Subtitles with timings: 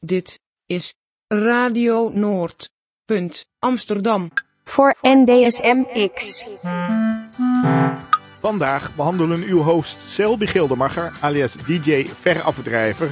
[0.00, 0.94] Dit is
[1.28, 2.70] Radio Noord.
[3.04, 4.30] Punt Amsterdam.
[4.64, 6.44] Voor NDSMX.
[8.40, 13.10] Vandaag behandelen uw host Selby Gildemacher, alias DJ Verafdrijver,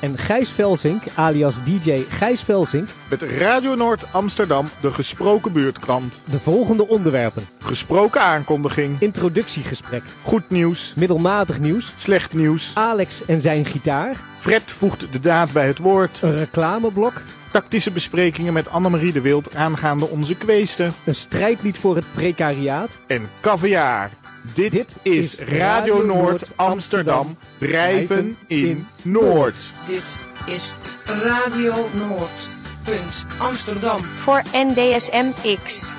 [0.00, 6.20] en Gijs Velzink, alias DJ Gijs Velzink, met Radio Noord Amsterdam, de gesproken buurtkrant.
[6.24, 7.46] de volgende onderwerpen.
[7.58, 15.12] Gesproken aankondiging, Introduciegesprek, goed nieuws, middelmatig nieuws, slecht nieuws, Alex en zijn gitaar, Fred voegt
[15.12, 20.34] de daad bij het woord, een reclameblok, tactische besprekingen met Annemarie de Wild aangaande onze
[20.34, 20.92] kweesten.
[21.04, 24.10] Een strijdlied voor het precariaat, en caviar.
[24.54, 29.56] Dit, Dit is Radio Noord Noord Amsterdam, drijven in Noord.
[29.86, 30.16] Dit
[30.46, 30.74] is
[31.04, 32.48] Radio Noord.
[32.84, 34.00] Punt Amsterdam.
[34.00, 35.92] Voor NDSMX.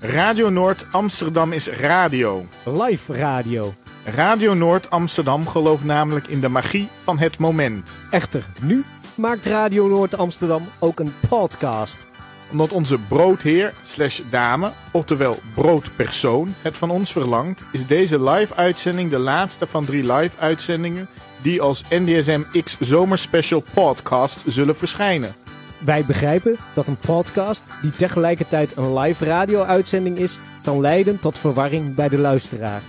[0.00, 2.46] Radio Noord Amsterdam is radio.
[2.64, 3.74] live radio.
[4.04, 7.90] Radio Noord Amsterdam gelooft namelijk in de magie van het moment.
[8.10, 12.06] Echter, nu maakt Radio Noord Amsterdam ook een podcast.
[12.50, 19.18] Omdat onze broodheer slash dame, oftewel broodpersoon, het van ons verlangt, is deze live-uitzending de
[19.18, 21.08] laatste van drie live-uitzendingen
[21.42, 25.34] die als NDSM X Zomerspecial podcast zullen verschijnen.
[25.78, 31.94] Wij begrijpen dat een podcast die tegelijkertijd een live radio-uitzending is, kan leiden tot verwarring
[31.94, 32.82] bij de luisteraar.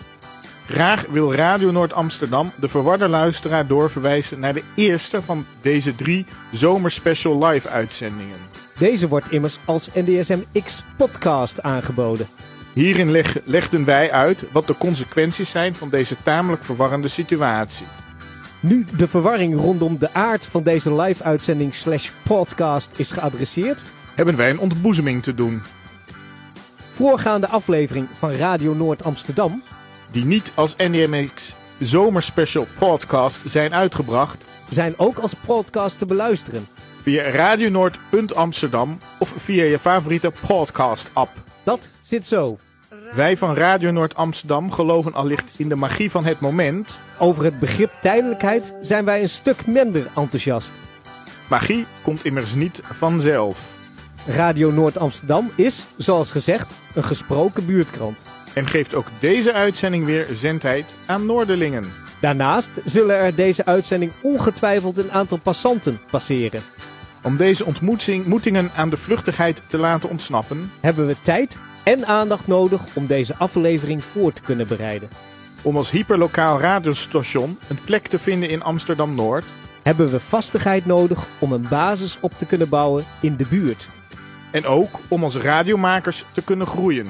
[0.65, 6.25] Graag wil Radio Noord Amsterdam de verwarde luisteraar doorverwijzen naar de eerste van deze drie
[6.51, 8.66] Zomerspecial live-uitzendingen.
[8.77, 12.27] Deze wordt immers als NDSM X podcast aangeboden.
[12.73, 17.85] Hierin leg- legden wij uit wat de consequenties zijn van deze tamelijk verwarrende situatie.
[18.59, 23.83] Nu de verwarring rondom de aard van deze live-uitzending slash podcast is geadresseerd,
[24.15, 25.61] Hebben wij een ontboezeming te doen,
[26.91, 29.63] voorgaande aflevering van Radio Noord Amsterdam,
[30.11, 36.67] die niet als NDMX Zomerspecial podcast zijn uitgebracht zijn ook als podcast te beluisteren.
[37.07, 41.31] Via radionoord.amsterdam of via je favoriete podcast-app.
[41.63, 42.57] Dat zit zo.
[43.15, 46.99] Wij van Radio Noord Amsterdam geloven allicht in de magie van het moment.
[47.19, 50.71] Over het begrip tijdelijkheid zijn wij een stuk minder enthousiast.
[51.49, 53.59] Magie komt immers niet vanzelf.
[54.25, 58.21] Radio Noord Amsterdam is, zoals gezegd, een gesproken buurtkrant.
[58.53, 61.85] En geeft ook deze uitzending weer zendheid aan Noorderlingen.
[62.21, 66.61] Daarnaast zullen er deze uitzending ongetwijfeld een aantal passanten passeren.
[67.27, 72.47] Om deze ontmoeting- ontmoetingen aan de vluchtigheid te laten ontsnappen, Hebben we tijd en aandacht
[72.47, 75.09] nodig om deze aflevering voor te kunnen bereiden.
[75.61, 79.45] om als hyperlokaal radiostation een plek te vinden in Amsterdam-Noord,
[79.83, 83.87] Hebben we vastigheid nodig om een basis op te kunnen bouwen in de buurt.
[84.51, 87.05] en ook om als radiomakers te kunnen groeien.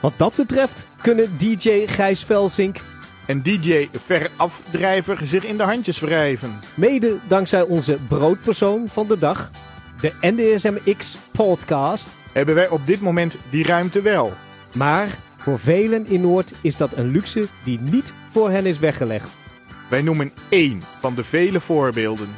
[0.00, 2.80] Wat dat betreft kunnen DJ Gijs Velzink,
[3.32, 6.60] En DJ Verafdrijver zich in de handjes wrijven.
[6.74, 9.50] mede dankzij onze broodpersoon van de dag,
[10.00, 14.32] de NDSMX podcast, Hebben wij op dit moment die ruimte wel?
[14.74, 19.30] maar voor velen in Noord is dat een luxe die niet voor hen is weggelegd.
[19.90, 22.28] Wij noemen één van de vele voorbeelden.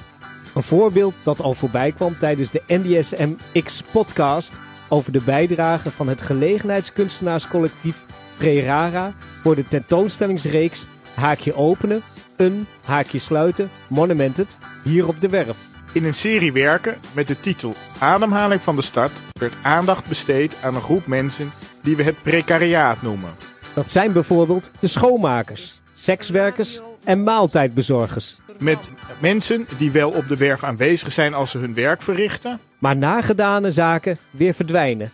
[0.55, 4.53] Een voorbeeld dat al voorbij kwam tijdens de NDSMX podcast
[4.89, 8.05] over de bijdrage van het gelegenheidskunstenaarscollectief
[8.39, 12.03] Prerara voor de tentoonstellingsreeks Haakje openen,
[12.37, 15.57] een haakje sluiten, Monumented, hier op de werf.
[15.93, 20.75] In een serie werken met de titel Ademhaling van de stad werd aandacht besteed aan
[20.75, 21.51] een groep mensen
[21.83, 23.31] die we het precariaat noemen.
[23.75, 28.39] Dat zijn bijvoorbeeld de schoonmakers, sekswerkers en maaltijdbezorgers.
[28.59, 28.91] Met
[29.21, 32.61] mensen die wel op de werf aanwezig zijn als ze hun werk verrichten.
[32.79, 35.11] Maar nagedane zaken weer verdwijnen.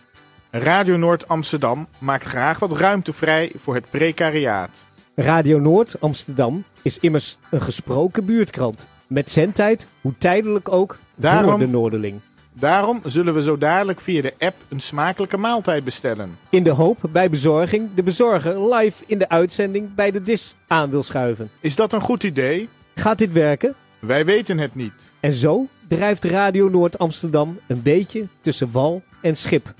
[0.51, 4.69] Radio Noord Amsterdam maakt graag wat ruimte vrij voor het precariaat.
[5.15, 8.87] Radio Noord Amsterdam is immers een gesproken buurtkrant.
[9.07, 12.19] Met zendtijd, hoe tijdelijk ook, Daarom- voor de Noorderling.
[12.53, 16.37] Daarom zullen we zo dadelijk via de app een smakelijke maaltijd bestellen.
[16.49, 20.89] In de hoop bij bezorging de bezorger live in de uitzending bij de dis aan
[20.89, 21.49] wil schuiven.
[21.59, 22.69] Is dat een goed idee?
[22.95, 23.75] Gaat dit werken?
[23.99, 24.93] Wij weten het niet.
[25.19, 29.73] En zo drijft Radio Noord Amsterdam een beetje tussen wal en schip.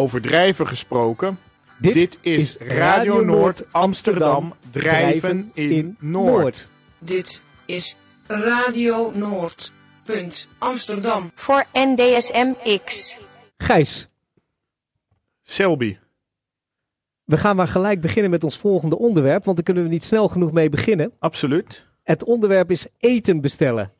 [0.00, 1.38] Over drijven gesproken.
[1.78, 6.68] Dit, is Radio Noord Amsterdam, drijven in Noord.
[6.98, 7.96] Dit is
[8.26, 9.72] Radio Noord.
[10.04, 11.30] Punt Amsterdam.
[11.34, 13.18] Voor NDSMX.
[13.56, 14.08] Gijs,
[15.42, 15.98] Selby,
[17.24, 20.28] we gaan maar gelijk beginnen met ons volgende onderwerp, want daar kunnen we niet snel
[20.28, 21.12] genoeg mee beginnen.
[21.18, 21.86] absoluut.
[22.02, 23.92] Het onderwerp is eten bestellen.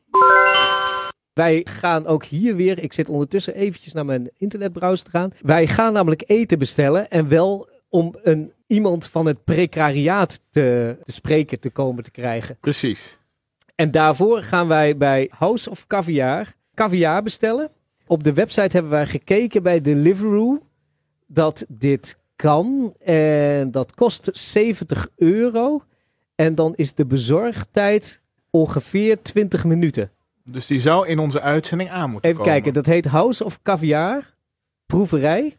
[1.39, 5.33] Wij gaan ook hier weer, ik zit ondertussen eventjes naar mijn internetbrowser te gaan.
[5.41, 11.11] Wij gaan namelijk eten bestellen en wel om een iemand van het precariaat te, te
[11.11, 12.57] spreken te komen te krijgen.
[12.59, 13.17] Precies.
[13.75, 17.69] En daarvoor gaan wij bij House of Caviar caviar bestellen.
[18.07, 20.59] Op de website hebben wij gekeken bij Deliveroo
[21.27, 22.93] dat dit kan.
[22.99, 25.83] En dat kost 70 euro.
[26.35, 30.11] En dan is de bezorgtijd ongeveer 20 minuten.
[30.51, 32.53] Dus die zou in onze uitzending aan moeten Even komen.
[32.53, 34.33] kijken, dat heet House of Caviar
[34.85, 35.57] Proeverij.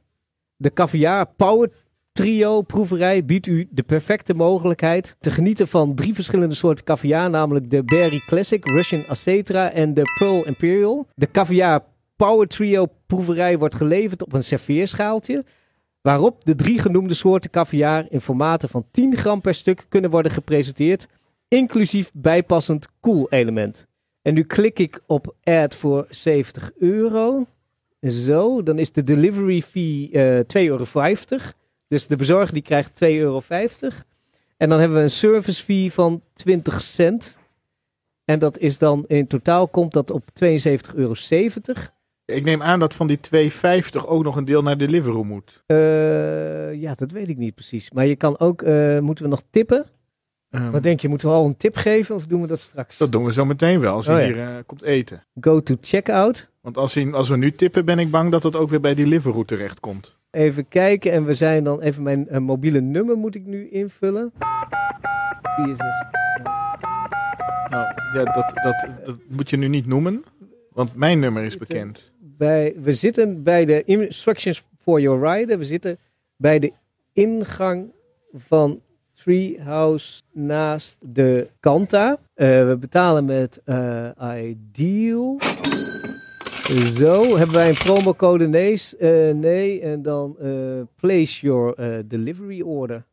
[0.57, 1.71] De Caviar Power
[2.13, 7.71] Trio Proeverij biedt u de perfecte mogelijkheid te genieten van drie verschillende soorten caviar, namelijk
[7.71, 11.07] de Berry Classic, Russian Acetra en de Pearl Imperial.
[11.15, 11.85] De Caviar
[12.17, 15.45] Power Trio Proeverij wordt geleverd op een serveerschaaltje,
[16.01, 20.33] waarop de drie genoemde soorten caviar in formaten van 10 gram per stuk kunnen worden
[20.33, 21.07] gepresenteerd,
[21.49, 23.89] inclusief bijpassend koelelement.
[24.23, 27.47] En nu klik ik op add voor 70 euro.
[28.01, 30.85] Zo, dan is de delivery fee eh 2,50 euro.
[31.89, 33.43] Dus de bezorger die krijgt 2,50 euro.
[34.57, 37.39] En dan hebben we een service fee van 20 cent.
[38.25, 41.15] En dat is dan in totaal komt dat op 72,70 euro.
[42.25, 45.63] Ik neem aan dat van die 2,50 ook nog een deel naar Deliveroo moet.
[45.67, 47.91] Eh, ja, dat weet ik niet precies.
[47.91, 49.87] Maar je kan ook, eh, moeten we nog tippen?
[50.51, 52.97] Ehm, Wat denk je, moeten we al een tip geven of doen we dat straks?
[52.99, 54.35] dat doen we zo meteen wel als hij Oh ja.
[54.35, 55.25] hier eh, komt eten.
[55.41, 56.51] Go to checkout.
[56.61, 58.95] Want als, hij, als we nu tippen, ben ik bang dat het ook weer bij
[58.95, 60.17] Deliveroo terecht komt.
[60.31, 64.33] Even kijken en we zijn dan even mijn eh, mobiele nummer moet ik nu invullen.
[65.57, 66.11] 64.
[67.71, 70.25] Nou, ja, dat, dat, dat moet je nu niet noemen,
[70.73, 72.13] want mijn nummer is bekend.
[72.19, 75.59] Bij, we zitten bij de instructions for your rider.
[75.59, 75.99] We zitten
[76.37, 76.73] bij de
[77.13, 77.93] ingang
[78.33, 78.81] van
[79.23, 82.19] Treehouse naast de Kanta.
[82.35, 84.09] Eh, we betalen met eh,
[84.49, 85.39] Ideal.
[86.97, 90.37] Zo, hebben wij een promocode nee, eh, nee en dan
[90.97, 91.75] place your
[92.09, 93.05] delivery order.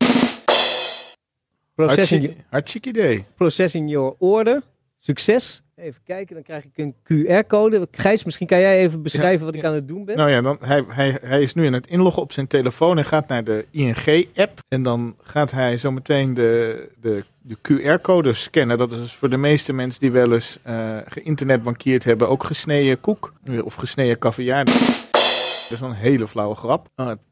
[1.74, 3.24] Processing, hartstikke idee.
[3.34, 4.62] processing your order.
[4.98, 5.62] Succes.
[5.80, 7.88] Even kijken, dan krijg ik een QR-code.
[7.90, 10.16] Gijs, misschien kan jij even beschrijven wat ik aan het doen ben?
[10.16, 13.04] Nou ja, dan, hij, hij, hij is nu aan het inloggen op zijn telefoon en
[13.04, 14.60] gaat naar de ING-app.
[14.68, 18.78] En dan gaat hij zo meteen de, de, de QR-code scannen.
[18.78, 23.00] Dat is dus voor de meeste mensen die wel eens eh geïnternetbankierd hebben ook gesneden
[23.00, 24.64] koek eh, of gesneden caviar.
[24.64, 26.88] Dat is wel een hele flauwe grap.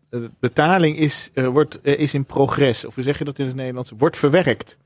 [0.09, 2.85] De betaling is, eh, wordt, is in progress.
[2.85, 3.93] Of hoe zeg je dat in het Nederlands?
[3.99, 4.77] Wordt verwerkt.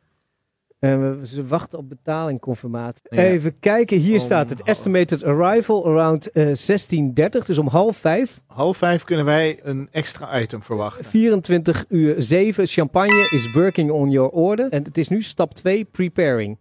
[0.80, 3.02] En we, ze wachten op betalingconfirmatie.
[3.08, 3.22] Ja.
[3.22, 8.40] Even kijken, hier Om staat het estimated arrival around eh 16.30, dus om half vijf.
[8.46, 11.04] Half vijf kunnen wij een extra item verwachten.
[11.04, 14.68] 24 uur 7, champagne is working on your order.
[14.68, 16.58] En het is nu stap 2, preparing.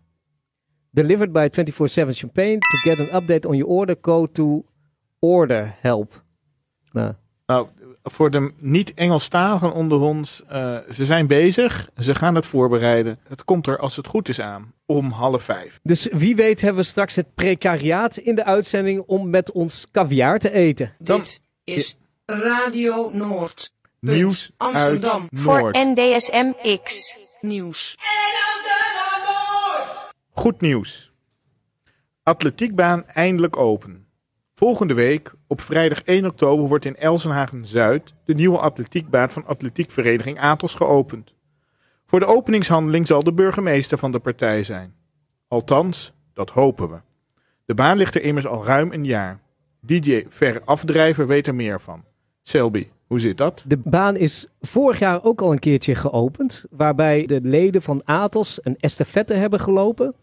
[0.92, 1.64] Delivered by 24-7
[2.10, 2.58] champagne.
[2.58, 4.66] To get an update on your order, go to
[5.20, 6.24] order help.
[6.92, 7.14] Nou,
[7.46, 7.68] Nou,
[8.12, 11.90] voor de niet-Engelstaligen onder ons, eh, ze zijn bezig.
[12.00, 13.20] Ze gaan het voorbereiden.
[13.28, 14.74] Het komt er, als het goed is, aan.
[14.86, 15.80] Om half vijf.
[15.84, 20.40] Dus wie weet hebben we straks het precariaat in de uitzending om met ons caviar
[20.40, 20.94] te eten.
[21.00, 23.72] Dan- Dit is Radio Noord.
[24.00, 25.22] Nieuws Amsterdam.
[25.22, 25.72] uit Voor.
[25.74, 27.18] NDSM-X.
[27.42, 27.98] Nieuws.
[30.34, 31.12] Goed nieuws.
[32.24, 34.08] Atletiekbaan eindelijk open.
[34.60, 40.76] Volgende week, op vrijdag 1 oktober, wordt in Elsenhagen-Zuid de nieuwe atletiekbaan van atletiekvereniging Atos
[40.76, 41.34] geopend.
[42.06, 44.94] Voor de openingshandeling zal de burgemeester van de partij zijn.
[45.48, 46.98] Althans, dat hopen we.
[47.66, 49.40] De baan ligt er immers al ruim een jaar.
[49.80, 52.04] DJ Ver Afdrijver weet er meer van.
[52.42, 53.64] Selby, hoe zit dat?
[53.68, 58.60] De baan is vorig jaar ook al een keertje geopend, waarbij de leden van Atos
[58.64, 60.16] een estafette hebben gelopen.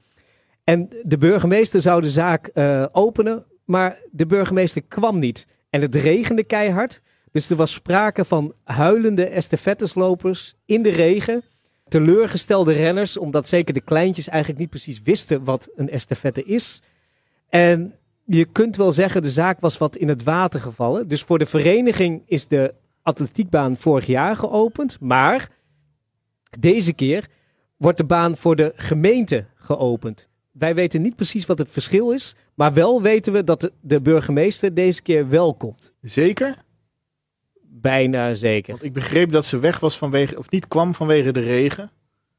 [0.64, 5.46] En de burgemeester zou de zaak eh, openen, maar de burgemeester kwam niet.
[5.70, 7.00] En het regende keihard,
[7.32, 11.42] dus er was sprake van huilende estafetteslopers in de regen.
[11.88, 16.82] Teleurgestelde renners, omdat zeker de kleintjes eigenlijk niet precies wisten wat een estafette is.
[17.48, 17.94] En
[18.24, 21.08] je kunt wel zeggen, de zaak was wat in het water gevallen.
[21.08, 25.00] Dus voor de vereniging is de atletiekbaan vorig jaar geopend.
[25.00, 25.48] Maar
[26.58, 27.28] deze keer
[27.76, 30.28] wordt de baan voor de gemeente geopend.
[30.52, 32.34] Wij weten niet precies wat het verschil is.
[32.56, 35.92] Maar wel weten we dat de, burgemeester deze keer wel komt.
[36.00, 36.54] Zeker?
[37.62, 38.72] Bijna zeker.
[38.72, 41.90] Want ik begreep dat ze weg was vanwege, of niet kwam vanwege de regen.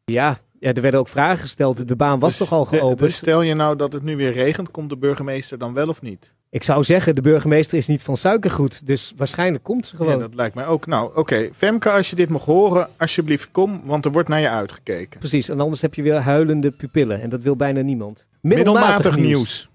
[0.05, 1.88] Ja, ja er werden ook vragen gesteld.
[1.88, 3.00] De baan was Dus toch al geopend?
[3.00, 6.01] dus stel je nou dat het nu weer regent, komt de burgemeester dan wel of
[6.01, 6.33] niet?
[6.50, 8.88] Ik zou zeggen, de burgemeester is niet van suikergoed.
[8.88, 10.13] Dus waarschijnlijk komt ze gewoon.
[10.13, 10.86] Ja, dat lijkt mij ook.
[10.86, 11.50] Nou, oké.
[11.55, 15.19] Femke, als je dit mag horen, alsjeblieft kom, want er wordt naar je uitgekeken.
[15.19, 17.21] Precies, en anders heb je weer huilende pupillen.
[17.21, 18.27] En dat wil bijna niemand.
[18.41, 19.69] Middelmatig nieuws.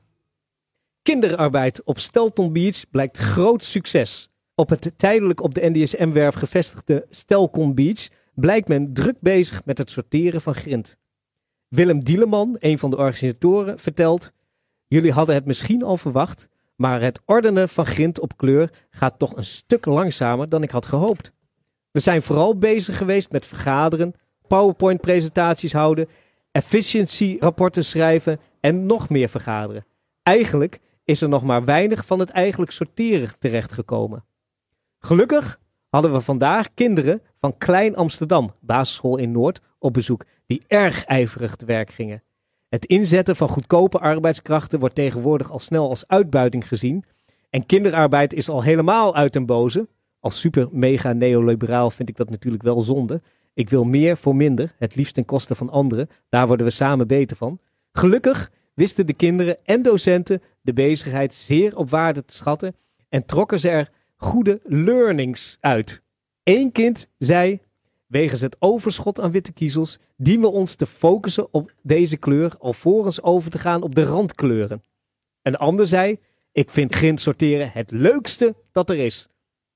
[1.02, 4.30] Kinderarbeid op Stelton Beach blijkt groot succes.
[4.54, 9.90] Op het tijdelijk op de NDSM-werf gevestigde Stelcon Beach blijkt men druk bezig met het
[9.90, 10.96] sorteren van grind.
[11.68, 14.32] Willem Dieleman, een van de organisatoren, vertelt:
[14.86, 19.36] Jullie hadden het misschien al verwacht, maar het ordenen van grind op kleur gaat toch
[19.36, 21.32] een stuk langzamer dan ik had gehoopt.
[21.90, 24.14] We zijn vooral bezig geweest met vergaderen,
[24.46, 26.08] PowerPoint-presentaties houden,
[26.52, 29.86] efficiency-rapporten schrijven en nog meer vergaderen.
[30.22, 34.24] Eigenlijk is er nog maar weinig van het eigenlijk sorteren terechtgekomen.
[34.98, 41.04] Gelukkig hadden we vandaag kinderen van Klein Amsterdam, basisschool in Noord, op bezoek, die erg
[41.04, 42.22] ijverig te werk gingen.
[42.68, 47.04] Het inzetten van goedkope arbeidskrachten wordt tegenwoordig al snel als uitbuiting gezien.
[47.50, 49.88] En kinderarbeid is al helemaal uit den boze.
[50.20, 53.22] Als super mega neoliberaal vind ik dat natuurlijk wel zonde.
[53.54, 56.08] Ik wil meer voor minder, het liefst ten koste van anderen.
[56.28, 57.58] Daar worden we samen beter van.
[57.92, 62.76] Gelukkig wisten de kinderen en docenten de bezigheid zeer op waarde te schatten
[63.08, 66.02] en trokken ze er goede learnings uit.
[66.42, 67.60] Eén kind zei:
[68.06, 73.22] Wegens het overschot aan witte kiezels dienen we ons te focussen op deze kleur alvorens
[73.22, 74.82] over te gaan op de randkleuren.
[75.42, 76.18] Een ander zei:
[76.52, 79.28] Ik vind grind sorteren het leukste dat er is.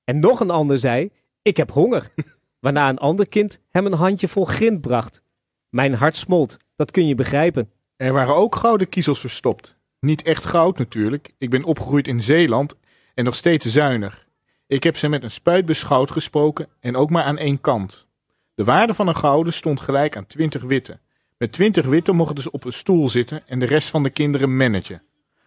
[0.05, 1.11] En nog een ander zei:
[1.43, 2.13] Ik heb honger.
[2.61, 5.23] Waarna een ander kind hem een handje vol grind bracht.
[5.69, 7.71] Mijn hart smolt, dat kun je begrijpen.
[7.97, 9.77] Er waren ook gouden kiezels verstopt.
[10.01, 11.35] Niet echt goud natuurlijk.
[11.39, 12.77] Ik ben opgegroeid in Zeeland
[13.15, 14.27] en nog steeds zuinig.
[14.67, 18.07] Ik heb ze met een spuit beschouwd gesproken en ook maar aan één kant.
[18.55, 20.99] De waarde van een gouden stond gelijk aan 20 witte.
[21.39, 24.57] Met 20 witte mochten ze op een stoel zitten en de rest van de kinderen
[24.57, 25.03] managen.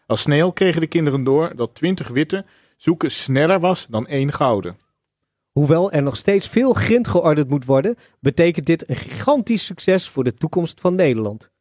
[0.06, 2.46] Al snel kregen de kinderen door dat 20 witte
[2.78, 4.78] zoeken sneller was dan één gouden.
[5.52, 10.24] Hoewel er nog steeds veel grind geordend moet worden, betekent dit een gigantisch succes voor
[10.24, 11.52] de toekomst van Nederland.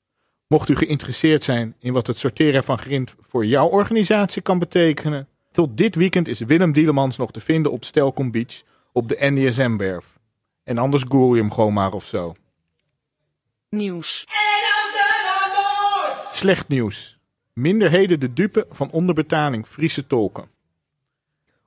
[0.48, 5.28] Mocht u geïnteresseerd zijn in wat het sorteren van grind voor jouw organisatie kan betekenen,
[5.52, 8.62] tot dit weekend is Willem Dielemans nog te vinden op Stelcom Beach
[8.92, 10.18] op de NDSM-werf.
[10.64, 12.34] En anders google je hem gewoon maar of zo.
[13.68, 14.26] Nieuws.
[16.32, 17.18] Slecht nieuws.
[17.52, 20.48] Minderheden de dupe van onderbetaling Friese tolken.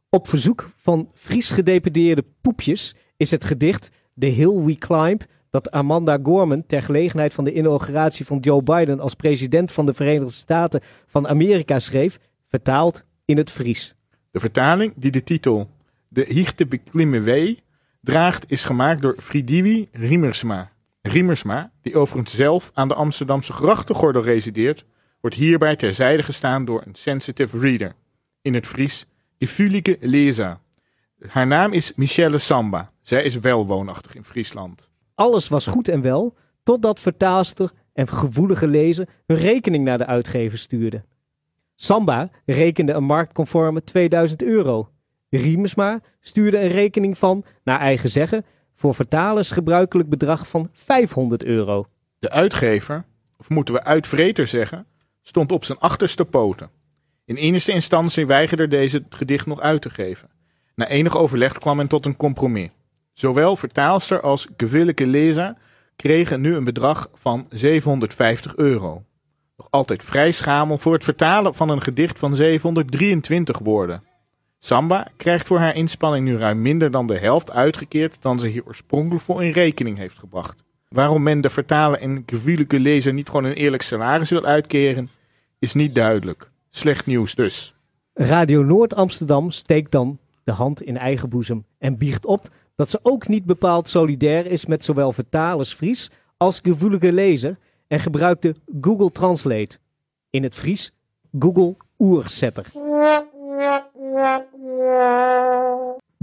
[0.09, 6.19] Op verzoek van Fries gedeputeerde poepjes is het gedicht The Hill We Climb dat Amanda
[6.23, 10.81] Gorman ter gelegenheid van de inauguratie van Joe Biden als president van de Verenigde Staten
[11.05, 13.95] van Amerika schreef, vertaald in het Fries.
[14.31, 15.69] De vertaling die de titel
[16.07, 17.63] De Hichte Beklimme Wee
[18.01, 20.71] draagt is gemaakt door Fridiwi Riemersma.
[21.01, 24.85] Riemersma, die overigens zelf aan de Amsterdamse grachtengordel resideert,
[25.21, 27.93] wordt hierbij terzijde gestaan door een sensitive reader.
[28.41, 29.05] In het Fries,
[29.37, 30.61] de Fulike Leza.
[31.27, 32.89] Haar naam is Michelle Samba.
[33.01, 34.90] Zij is wel woonachtig in Friesland.
[35.21, 40.57] Alles was goed en wel, totdat vertaalster en gevoelige lezer hun rekening naar de uitgever
[40.57, 41.03] stuurde.
[41.75, 44.89] Samba rekende een marktconforme 2000 euro.
[45.29, 51.85] Riemesma stuurde een rekening van, naar eigen zeggen, voor vertalers gebruikelijk bedrag van 500 euro.
[52.19, 53.05] De uitgever,
[53.37, 54.85] of moeten we uitvreter zeggen,
[55.21, 56.69] stond op zijn achterste poten.
[57.25, 60.29] In eerste instantie weigerde deze het gedicht nog uit te geven.
[60.75, 62.69] Na enig overleg kwam men tot een compromis.
[63.13, 65.55] Zowel vertaalster als gewillige lezer
[65.95, 69.03] kregen nu een bedrag van 750 euro.
[69.57, 74.03] Nog altijd vrij schamel voor het vertalen van een gedicht van 723 woorden.
[74.59, 78.65] Samba krijgt voor haar inspanning nu ruim minder dan de helft uitgekeerd dan ze hier
[78.65, 80.63] oorspronkelijk voor in rekening heeft gebracht.
[80.87, 85.09] Waarom men de vertaler en gewillige lezer niet gewoon een eerlijk salaris wil uitkeren,
[85.59, 86.49] is niet duidelijk.
[86.69, 87.73] Slecht nieuws dus.
[88.13, 92.49] Radio Noord Amsterdam steekt dan de hand in eigen boezem en biecht op
[92.81, 97.57] dat ze ook niet bepaald solidair is met zowel vertalers Fries als gevoelige lezer
[97.87, 99.77] en gebruikte Google Translate.
[100.29, 100.91] In het Fries
[101.39, 102.65] Google Oersetter.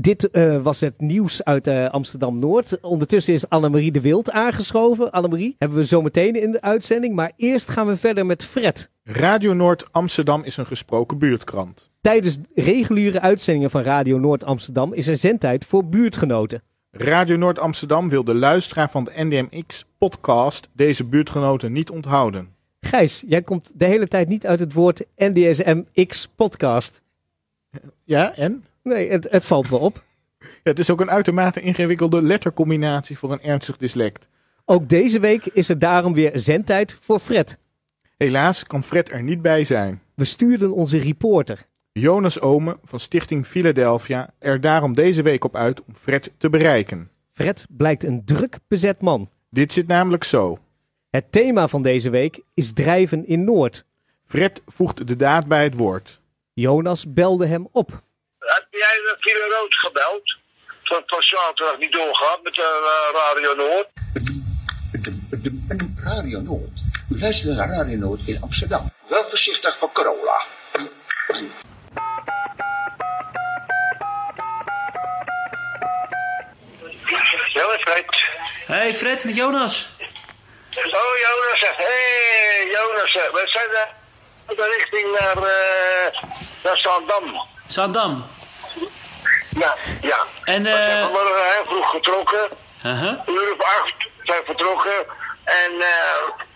[0.00, 2.80] Dit eh, was het nieuws uit eh, Amsterdam-Noord.
[2.80, 5.10] Ondertussen is Annemarie de Wild aangeschoven.
[5.10, 7.14] Annemarie hebben we zo meteen in de uitzending.
[7.14, 8.90] Maar eerst gaan we verder met Fred.
[9.04, 11.90] Radio Noord Amsterdam is een gesproken buurtkrant.
[12.00, 16.62] Tijdens reguliere uitzendingen van Radio Noord Amsterdam is er zendtijd voor buurtgenoten.
[16.90, 22.48] Radio Noord Amsterdam wil de luisteraar van de NDMX podcast deze buurtgenoten niet onthouden.
[22.80, 27.02] Gijs, jij komt de hele tijd niet uit het woord NDSMX podcast.
[28.04, 28.64] Ja, en?
[28.88, 29.96] Nee, het, het valt me op.
[30.38, 34.28] Ja, het is ook een uitermate ingewikkelde lettercombinatie voor een ernstig dyslect.
[34.64, 37.58] Ook deze week is er daarom weer zendtijd voor Fred.
[38.16, 40.02] Helaas kan Fred er niet bij zijn.
[40.14, 41.66] We stuurden onze reporter.
[41.92, 47.10] Jonas Ome van Stichting Philadelphia er daarom deze week op uit om Fred te bereiken.
[47.32, 49.30] Fred blijkt een druk bezet man.
[49.50, 50.58] Dit zit namelijk zo.
[51.10, 53.84] Het thema van deze week is drijven in Noord.
[54.24, 56.20] Fred voegt de daad bij het woord.
[56.52, 58.02] Jonas belde hem op.
[58.54, 60.36] Heb jij de File Rood gebeld?
[60.88, 62.64] van, van zaterdag niet doorgaat met eh,
[63.14, 63.88] Radio Noord.
[66.04, 66.80] Radio Noord.
[67.10, 68.90] U luistert naar Radio Noord in Amsterdam.
[69.08, 70.46] Wel voorzichtig voor corona.
[77.52, 78.04] Ja, Fred.
[78.66, 79.88] Hey Fred, met Jonas.
[80.76, 81.60] Oh, Jonas.
[81.60, 83.12] Hé, hey, Jonas.
[83.12, 86.22] We zijn eh, de richting naar, eh
[86.64, 87.46] naar Zandam.
[87.66, 88.37] Zandam.
[89.56, 90.18] Ja, ja.
[90.44, 92.48] En, We zijn eh vanmorgen heel vroeg getrokken.
[92.84, 93.18] uh-huh.
[93.26, 95.06] Een uur of acht zijn vertrokken.
[95.44, 96.46] En, eh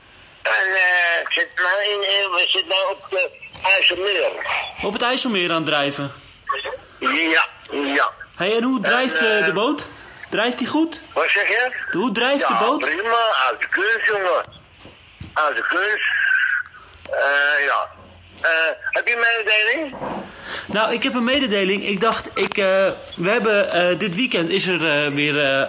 [0.42, 3.30] en eh, ik zit nou in, we zitten nou op de
[3.62, 4.30] IJsselmeer.
[4.82, 6.12] op het IJsselmeer aan het drijven.
[6.98, 8.10] Ja, ja.
[8.36, 9.86] Hey, en hoe drijft En, eh, eh, de boot?
[10.30, 11.02] Drijft die goed?
[11.12, 11.70] Wat zeg je?
[11.90, 12.80] Hoe drijft de boot?
[12.80, 13.24] prima.
[13.48, 14.44] Uit de kunst, jongen.
[15.32, 16.10] Uit de kunst.
[17.10, 17.90] Eh, ja.
[18.42, 18.50] Eh,
[18.90, 19.96] heb je een mededeling?
[20.66, 21.86] Nou, ik heb een mededeling.
[21.88, 25.68] Ik dacht, ik, eh, we hebben eh, dit weekend is er weer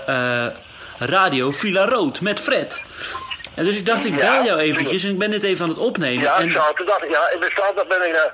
[1.00, 2.82] radio Villa Rood met Fred.
[3.56, 5.70] En dus ik dacht, ik Ja, bel jou eventjes en ik ben dit even aan
[5.70, 6.24] het opnemen.
[6.24, 7.10] Ja, en, zaterdag.
[7.10, 8.32] Ja, ik ben zaterdag ben ik...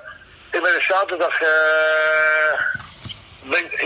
[0.51, 1.41] ik ben zaterdag...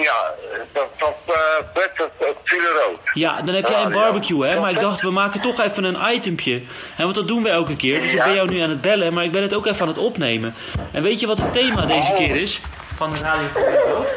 [0.04, 0.32] ja,
[0.74, 3.00] dat, dat, dat Villa Rood.
[3.14, 4.60] ja, dan heb jij een barbecue, hè?
[4.60, 6.62] Maar ik dacht, we maken toch even een itempje.
[6.98, 8.02] En want dat doen we elke keer.
[8.02, 9.88] Dus ik ben jou nu aan het bellen, maar ik ben het ook even aan
[9.88, 10.56] het opnemen.
[10.92, 12.18] En weet je wat het thema deze Oh.
[12.18, 12.60] keer is?
[12.96, 14.08] Van de Radio Rood?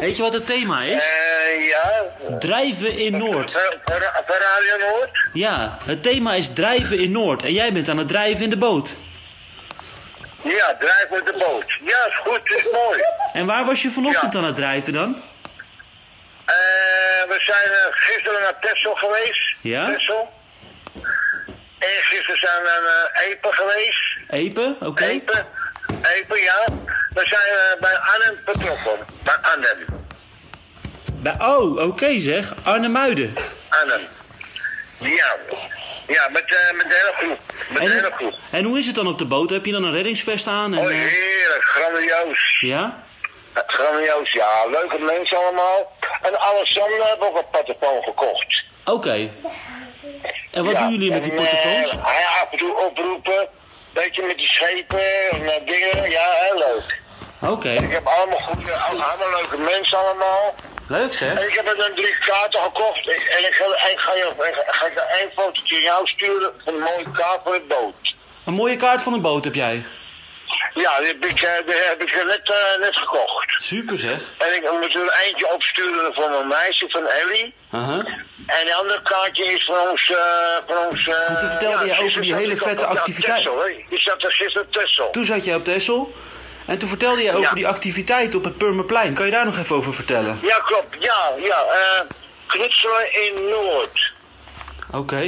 [0.00, 1.02] Weet je wat het thema is?
[1.02, 2.36] Eh, ja.
[2.38, 3.52] Drijven in Noord.
[3.84, 5.10] Radio Noord?
[5.32, 7.42] Ja, het thema is drijven in Noord.
[7.42, 8.96] En jij bent aan het drijven in de boot.
[10.42, 11.78] Ja, drijf met de boot.
[11.84, 13.00] Ja, is goed, is mooi.
[13.32, 14.38] En waar was je vanochtend Ja.
[14.38, 15.22] aan het drijven dan?
[16.44, 16.54] Eh,
[17.28, 19.54] we zijn eh, gisteren naar Texel geweest.
[19.60, 19.86] Ja?
[19.86, 20.32] Texel.
[21.78, 24.16] En gisteren zijn we naar uh, Epe geweest.
[24.28, 25.04] Epe, oké.
[25.04, 25.44] Epe.
[26.02, 26.64] Epe, ja.
[27.14, 29.06] We zijn bij Arnhem betrokken.
[29.24, 29.84] Bij Arnhem.
[31.12, 32.52] Bij- Oh, oké zeg.
[32.62, 33.34] Arnhemuiden.
[33.68, 34.00] Arnhem.
[34.98, 35.36] Ja.
[36.06, 37.38] Ja, met, eh, met de hele groep.
[37.70, 38.34] Met de hele En, groep.
[38.50, 39.50] en hoe is het dan op de boot?
[39.50, 40.72] Heb je dan een reddingsvest aan?
[40.74, 41.62] En, Oh, eh, heerlijk.
[41.64, 42.58] Grandioos.
[42.60, 43.02] ja?
[43.66, 44.66] Grandioos, ja.
[44.70, 45.92] Leuke mensen allemaal.
[46.22, 48.62] En alle zonden hebben ook een portofoon gekocht.
[48.84, 49.30] Oké.
[50.52, 51.90] En wat Ja, doen jullie met die en, portofoons?
[51.90, 53.48] eh, hij af en toe oproepen.
[53.92, 56.10] Weet je, met die schepen en eh, dingen.
[56.10, 57.00] Ja, heel leuk.
[57.50, 57.68] Oké.
[57.70, 60.54] Ik heb allemaal goede, allemaal leuke mensen allemaal.
[60.88, 61.38] Leuk zeg.
[61.38, 63.08] En ik heb er dan drie kaarten gekocht.
[63.08, 64.32] En ik ga, ik ga, je,
[64.66, 68.14] ga ik één fotootje aan jou sturen van een mooie kaart voor de boot.
[68.44, 69.84] Een mooie kaart van een boot heb jij.
[70.74, 73.62] Ja, die heb ik, eh, die heb ik net, eh, net gekocht.
[73.62, 74.20] Super zeg.
[74.38, 77.54] En ik moet er eentje opsturen voor mijn meisje, van Ellie.
[77.70, 77.96] Aha.
[78.46, 80.10] En die andere kaartje is van ons...
[80.10, 80.16] eh
[80.66, 83.36] van ons toen vertelde jij gisteren over die hele vette ja, activiteit.
[83.36, 83.84] Texel, hè.
[83.88, 85.10] Die zat er gisteren op Texel.
[85.10, 86.12] Toen zat jij op Texel.
[86.68, 87.54] En toen vertelde jij over Ja.
[87.54, 89.14] die activiteit op het Purmerplein.
[89.14, 90.38] Kan je daar nog even over vertellen?
[90.42, 90.96] Ja, klopt.
[90.98, 91.56] Ja, ja.
[91.62, 92.00] eh
[92.46, 94.12] knutselen in Noord.
[94.92, 95.20] Oké.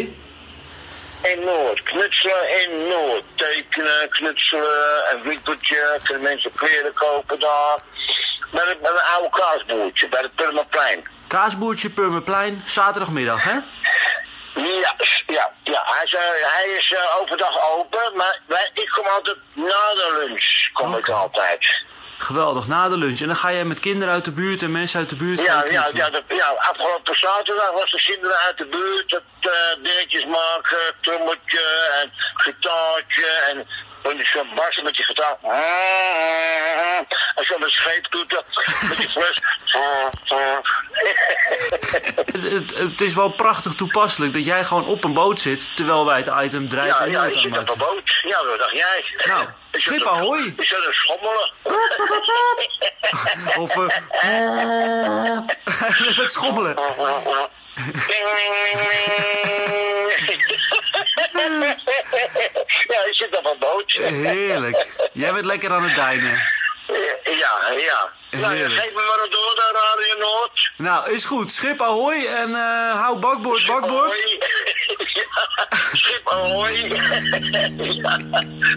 [1.22, 1.82] In Noord.
[1.82, 3.24] Knutselen in Noord.
[3.34, 5.98] Tekenen, knutselen, een winkeltje.
[6.02, 7.78] Kunnen mensen kleren kopen daar.
[8.52, 11.02] Bij, de, bij een oude kaasboertje, bij het Purmerplein.
[11.26, 13.56] Kaasboertje Purmerplein, zaterdagmiddag hè?
[14.54, 14.94] Ja,
[15.26, 15.82] ja, ja.
[15.84, 16.20] Hij is, eh,
[16.56, 20.70] hij is eh, overdag open, maar wij, ik kom altijd na de lunch.
[20.72, 21.88] Kom ik altijd.
[22.18, 23.20] Geweldig, na de lunch.
[23.20, 25.40] En dan ga jij met kinderen uit de buurt en mensen uit de buurt.
[25.40, 30.24] Ja, ja, ja, ja, afgelopen zaterdag was de kinderen uit de buurt het eh, dingetjes
[30.24, 33.66] maken, trommeltje en gitaartje en
[34.02, 35.36] van die zo'n barsten met die gitaar.
[37.34, 38.44] En zo met scheeptoeten,
[38.88, 39.40] met die fles.
[42.32, 46.06] Het, het, het is wel prachtig toepasselijk dat jij gewoon op een boot zit terwijl
[46.06, 48.20] wij het item drijven Ja, in ja, ik zit op een boot.
[48.22, 49.04] Ja, wat dacht jij?
[49.24, 50.54] Nou, schip dat- ahoy.
[50.56, 51.52] Is dat een schommelen?
[53.62, 53.86] Of eh
[56.18, 56.76] met schommelen.
[61.32, 63.92] Ja, je zit op een boot.
[63.92, 64.86] Heerlijk.
[65.12, 66.58] Jij bent lekker aan het dijnen.
[67.24, 68.12] Ja, ja.
[68.30, 70.72] Nou, ja, geef me maar door naar Radio Noord.
[70.76, 71.52] Nou, is goed.
[71.52, 73.90] Schip ahoy en eh hou bakboord, bakboord.
[73.92, 74.38] Ahoy.
[75.18, 76.72] ja, schip ahoy.
[78.02, 78.18] ja,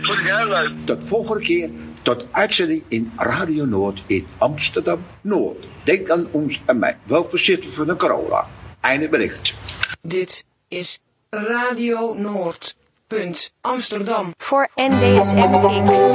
[0.02, 0.72] vond ik heel leuk.
[0.86, 1.70] Tot volgende keer,
[2.02, 5.66] tot uitzending in Radio Noord in Amsterdam Noord.
[5.84, 6.98] Denk aan ons en mij.
[7.04, 8.48] Wel voorzichtig voor de corona.
[8.82, 9.54] Einde bericht.
[10.02, 11.00] Dit is
[11.34, 12.78] Radio Noord.
[13.08, 14.32] Punt Amsterdam.
[14.38, 16.13] Voor NDSMX.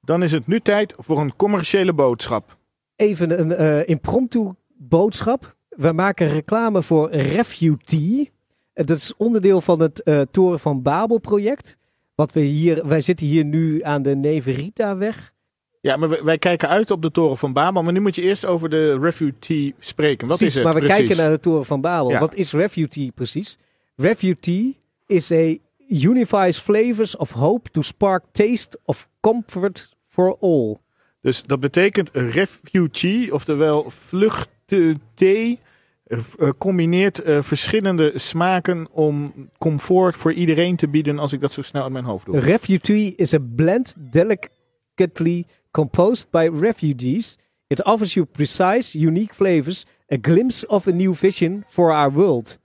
[0.00, 2.56] Dan is het nu tijd voor een commerciële boodschap.
[2.96, 5.56] Even een eh, impromptu boodschap.
[5.68, 8.30] We maken reclame voor Refutee.
[8.72, 11.76] En Dat is onderdeel van het eh, Toren van Babel project.
[12.14, 15.32] Wat we hier, wij zitten hier nu aan de Neveritaweg
[15.80, 17.82] Ja, maar wij, wij kijken uit op de toren van Babel.
[17.82, 20.28] Maar nu moet je eerst over de refugee spreken.
[20.28, 21.06] Wat precies, is het maar we precies?
[21.06, 22.10] kijken naar de Toren van Babel.
[22.10, 22.18] Ja.
[22.18, 23.58] Wat is refugee precies?
[23.96, 25.56] Refugee is a
[25.88, 30.76] unifies flavors of hope to spark taste of comfort for all.
[31.20, 35.58] Dus dat betekent refugee, oftewel vluchtthee,
[36.04, 41.62] eh, combineert eh, verschillende smaken om comfort voor iedereen te bieden als ik dat zo
[41.62, 42.38] snel uit mijn hoofd doe.
[42.38, 47.38] Refugee is a blend delicately composed by refugees.
[47.66, 52.58] It offers you precise, unique flavors, a glimpse of a new vision for our world.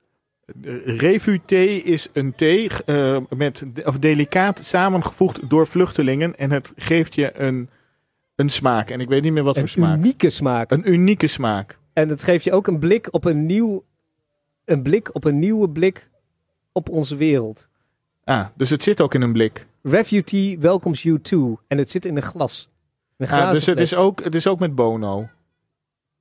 [0.86, 7.39] Refuthee is een thee eh, met, of delicaat samengevoegd door vluchtelingen en het geeft je
[7.39, 7.70] een,
[8.36, 8.89] een smaak.
[8.89, 9.98] En ik weet niet meer wat voor Een smaak.
[9.98, 10.72] unieke smaak.
[10.72, 11.78] Een unieke smaak.
[11.94, 13.84] En het geeft je ook een blik op een nieuw,
[14.65, 16.10] een blik op een nieuwe blik
[16.72, 17.68] op onze wereld.
[18.24, 19.65] Ah, dus het zit ook in een blik.
[19.82, 21.60] Refugee welcomes you too.
[21.68, 22.70] En het zit in een glas.
[23.17, 25.28] Glazen dus het is, ook, het is ook met Bono.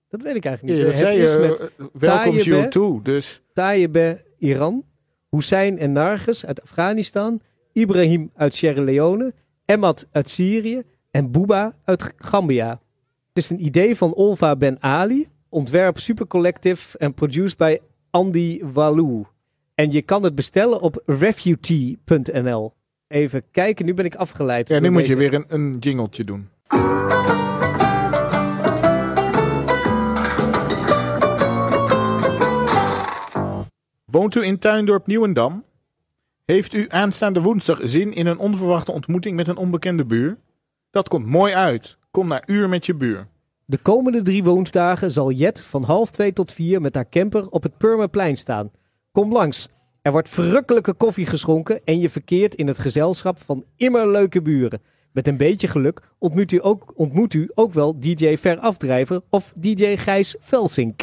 [0.09, 0.87] Dat weet ik Ja, eigenlijk niet.
[0.87, 3.03] dat het zei is met eh, welcomes you too.
[3.03, 4.85] Dus Tayyip Iran,
[5.31, 7.41] Hussein en Narges uit Afghanistan,
[7.73, 9.33] Ibrahim uit Sierra Leone,
[9.65, 12.81] Emad uit Syrië en Bouba uit Gambia.
[13.29, 17.81] Het is een idee van Olva Ben Ali, ontwerp Super Collective en produced bij
[18.11, 19.25] Andy Walou.
[19.75, 22.73] En je kan het bestellen op refugee.nl.
[23.09, 24.69] Even kijken, nu ben ik afgeleid.
[24.69, 26.49] ja, nu moet je weer een, een jingletje doen.
[34.15, 35.65] Woont u in Tuindorp Nieuwendam?
[36.45, 40.39] Heeft u aanstaande woensdag zin in een onverwachte ontmoeting met een onbekende buur?
[40.91, 41.99] Dat komt mooi uit.
[42.11, 43.27] Kom naar Uur met je buur.
[43.65, 47.63] De komende drie woensdagen zal Jet van half twee tot vier met haar camper op
[47.63, 48.71] het Purmerplein staan.
[49.13, 49.69] Kom langs.
[50.03, 54.83] Er wordt verrukkelijke koffie geschonken en je verkeert in het gezelschap van immer leuke buren.
[55.15, 59.97] Met een beetje geluk ontmoet u ook, ontmoet u ook wel DJ Verafdrijver of DJ
[59.97, 61.03] Gijs Velsink.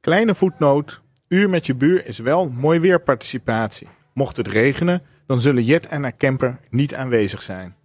[0.00, 1.02] Kleine voetnoot.
[1.28, 3.88] Uur met je buur is wel mooi weerparticipatie.
[4.12, 7.76] Mocht het regenen, dan zullen Jet en haar camper niet aanwezig zijn.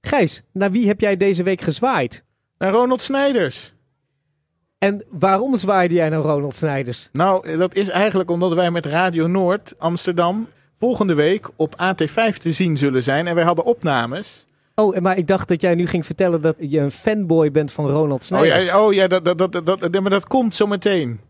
[0.00, 2.24] Gijs, naar wie heb jij deze week gezwaaid?
[2.58, 3.71] Naar Ronald Snijders.
[4.82, 7.08] En waarom zwaaide jij naar Ronald Snijders?
[7.12, 12.52] Nou, dat is eigenlijk omdat wij met Radio Noord Amsterdam volgende week op AT5 te
[12.52, 13.26] zien zullen zijn.
[13.26, 14.46] En wij hadden opnames.
[14.74, 17.88] Oh, maar ik dacht dat jij nu ging vertellen dat je een fanboy bent van
[17.88, 18.64] Ronald Oh Snijders.
[18.64, 21.20] ja, oh, ja dat, dat, dat, dat, maar dat komt zo meteen.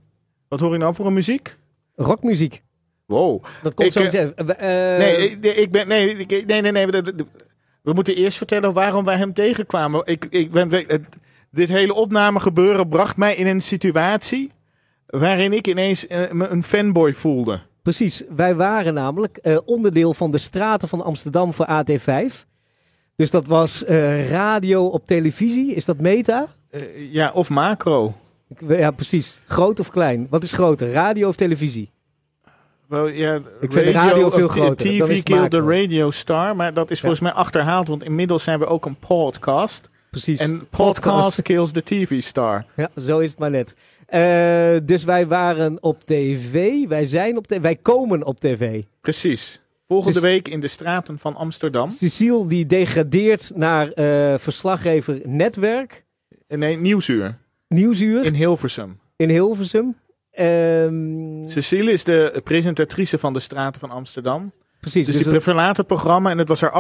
[0.48, 1.56] Wat hoor ik nou voor een muziek?
[1.96, 2.62] Rockmuziek.
[3.06, 3.44] Wow.
[3.62, 4.56] Dat komt Ik, zo eh, meteen.
[4.56, 5.88] Eh, Nee, ik, ben.
[5.88, 6.14] Nee,
[6.46, 6.86] nee, nee, nee.
[7.82, 10.02] we- moeten eerst vertellen waarom wij hem tegenkwamen.
[10.04, 10.68] Ik, ik ben,
[11.52, 14.50] dit hele opnamegebeuren bracht mij in een situatie.
[15.06, 17.60] waarin ik ineens eh, me een fanboy voelde.
[17.82, 22.46] Precies, wij waren namelijk eh, onderdeel van de straten van Amsterdam voor AT5.
[23.16, 25.74] Dus dat was eh, radio op televisie.
[25.74, 26.46] Is dat meta?
[27.10, 28.14] Ja, of macro.
[28.68, 29.40] Ja, precies.
[29.46, 30.26] Groot of klein?
[30.30, 31.90] Wat is groter, radio of televisie?
[32.86, 36.56] Wel, ja, Ik vind radio of veel groter, dan is TV killed the radio star.
[36.56, 37.88] Maar dat is volgens mij achterhaald.
[37.88, 39.90] Want inmiddels zijn we ook een podcast.
[40.12, 40.40] Precies.
[40.40, 42.64] En podcast kills the TV star.
[42.76, 43.76] Ja, zo is het maar net.
[44.06, 46.86] Eh, dus wij waren op tv.
[46.88, 47.60] Wij zijn op tv.
[47.60, 48.82] Wij komen op tv.
[49.00, 49.60] Precies.
[49.88, 51.90] Volgende Dus- week in de straten van Amsterdam.
[51.90, 56.04] Cecile die degradeert naar eh, verslaggever Netwerk.
[56.46, 57.38] Eh, Nee, Nieuwsuur.
[57.68, 58.98] Nieuwsuur In in, Hilversum.
[59.16, 59.96] Hilversum.
[60.30, 64.52] Ehm, Cecile is de presentatrice van de Straten van Amsterdam.
[64.80, 65.06] precies.
[65.06, 66.70] Dus, dus die verlaat het programma en het was haar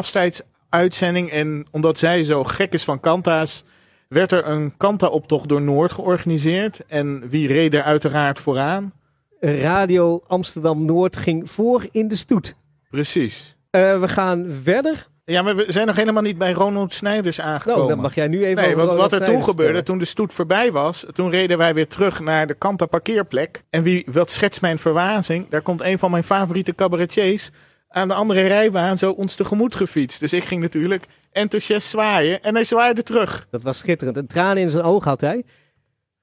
[0.72, 1.30] afscheidsuitzending.
[1.30, 3.64] En omdat zij zo gek is van kanta's,
[4.08, 6.86] werd er een kanta-optocht door Noord georganiseerd.
[6.86, 8.92] En wie reed er uiteraard vooraan?
[9.40, 12.54] Radio Amsterdam Noord ging voor in de stoet.
[12.90, 13.56] Precies.
[13.70, 15.10] Eh, we gaan verder.
[15.24, 17.78] Ja, maar we zijn nog helemaal niet bij Ronald Snijders aangekomen.
[17.78, 20.04] Nou, dan mag jij nu even Nee, over want wat er toen gebeurde, toen de
[20.04, 23.62] stoet voorbij was, toen reden wij weer terug naar de Kanta parkeerplek.
[23.70, 25.48] En wie, wat schetst mijn verwazing?
[25.48, 27.50] Daar komt een van mijn favoriete cabaretiers
[27.92, 30.20] aan de andere rijbaan zo ons tegemoet gefietst.
[30.20, 33.46] Dus ik ging natuurlijk enthousiast zwaaien en hij zwaaide terug.
[33.50, 34.16] Dat was schitterend.
[34.16, 35.44] Een traan in zijn oog had hij.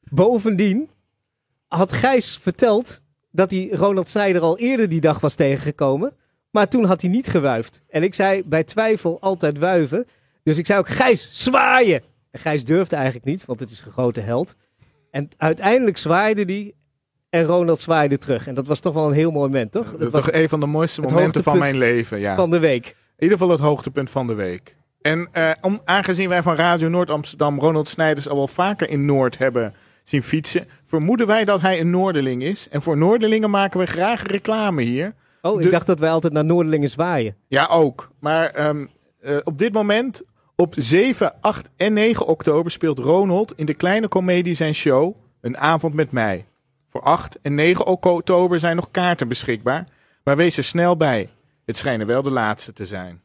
[0.01, 0.89] Bovendien
[1.67, 3.01] had Gijs verteld
[3.32, 6.13] dat hij Ronald Snijder al eerder die dag was tegengekomen.
[6.51, 7.82] Maar toen had hij niet gewuifd.
[7.89, 10.08] En ik zei bij twijfel altijd wuiven.
[10.43, 12.01] Dus ik zei ook Gijs, zwaaien!
[12.32, 14.55] En Gijs durfde eigenlijk niet, want het is een grote held.
[15.12, 16.73] En uiteindelijk zwaaide hij
[17.30, 18.48] en Ronald zwaaide terug.
[18.48, 19.92] En dat was toch wel een heel mooi moment, toch?
[19.92, 22.20] Dat Dat was was een van de mooiste momenten van mijn leven.
[22.20, 22.36] Ja.
[22.36, 22.86] van de week.
[22.88, 24.76] In ieder geval het hoogtepunt van de week.
[25.02, 29.06] En eh, om, aangezien wij van Radio Noord Amsterdam Ronald Snijders al wel vaker in
[29.06, 32.68] Noord hebben zien fietsen, vermoeden wij dat hij een Noorderling is.
[32.70, 35.13] En voor Noorderlingen maken we graag reclame hier.
[35.42, 37.36] Oh, ik De- dacht dat wij altijd naar Noorderlingen zwaaien.
[37.48, 38.10] Ja, ook.
[38.20, 38.86] Maar ehm,
[39.22, 40.22] eh, op dit moment,
[40.56, 45.58] op 7, 8 en 9 oktober, speelt Ronald in de kleine komedie zijn show Een
[45.58, 46.46] avond met mij.
[46.89, 49.88] Voor 8 en 9 oktober zijn nog kaarten beschikbaar.
[50.23, 51.30] Maar wees er snel bij.
[51.65, 53.21] Het schijnen wel de laatste te zijn.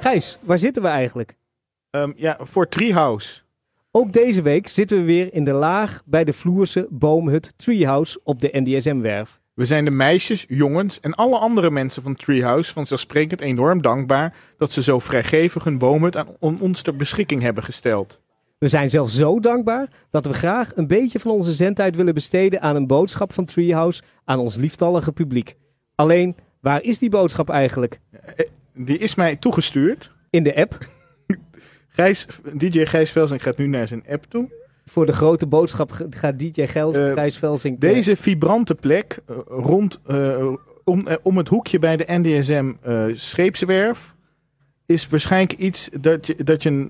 [0.00, 1.36] Gijs, waar zitten we eigenlijk?
[1.90, 3.40] Ehm, ja, voor Treehouse.
[3.90, 8.40] Ook deze week zitten we weer in de laag bij de Vloerse Boomhut Treehouse op
[8.40, 9.40] de NDSM-werf.
[9.54, 14.72] We zijn de meisjes, jongens en alle andere mensen van Treehouse vanzelfsprekend enorm dankbaar dat
[14.72, 18.20] ze zo vrijgevig hun boomhut aan on- ons ter beschikking hebben gesteld.
[18.58, 22.60] We zijn zelfs zo dankbaar dat we graag een beetje van onze zendtijd willen besteden
[22.60, 25.56] aan een boodschap van Treehouse aan ons lieftallige publiek.
[25.94, 28.00] Alleen, waar is die boodschap eigenlijk?
[28.74, 30.10] Die is mij toegestuurd.
[30.30, 30.78] In de app.
[31.96, 34.61] Gijs, DJ Gijs Velsing gaat nu naar zijn app toe.
[34.92, 37.78] Voor de grote boodschap gaat DJ Gijs, Eh, Gijs Velsing...
[37.78, 40.46] Deze vibrante plek eh, rond, eh,
[40.84, 44.14] om, eh, om het hoekje bij de NDSM eh, scheepswerf
[44.86, 46.88] is waarschijnlijk iets dat, je, dat, je,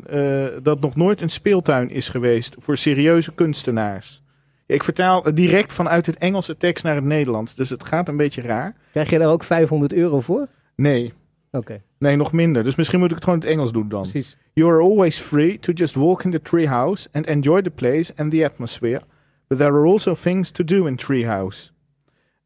[0.56, 4.22] eh, dat nog nooit een speeltuin is geweest voor serieuze kunstenaars.
[4.66, 8.42] Ik vertaal direct vanuit het Engelse tekst naar het Nederlands, dus het gaat een beetje
[8.42, 8.76] raar.
[8.90, 10.48] Krijg je daar ook 500 euro voor?
[10.76, 11.12] Nee,
[11.50, 12.64] Oké, nee, nog minder.
[12.64, 14.02] Dus misschien moet ik het gewoon in het Engels doen dan.
[14.02, 14.36] precies.
[14.52, 18.30] You are always free to just walk in the treehouse and enjoy the place and
[18.30, 19.00] the atmosphere,
[19.48, 21.70] but there are also things to do in Treehouse.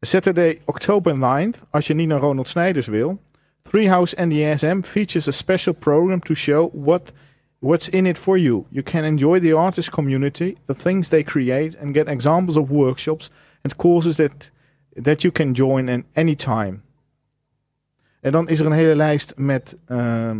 [0.01, 3.19] Saturday, October 9th, als je niet naar Ronald Snijders wil,
[3.63, 7.11] Treehouse NDSM features a special program to show what
[7.59, 8.65] what's in it for you.
[8.69, 13.29] You can enjoy the artist community, the things they create, and get examples of workshops
[13.63, 14.51] and courses that
[15.03, 16.81] that you can join at any time.
[18.27, 20.37] En dan is er een hele lijst met ehm,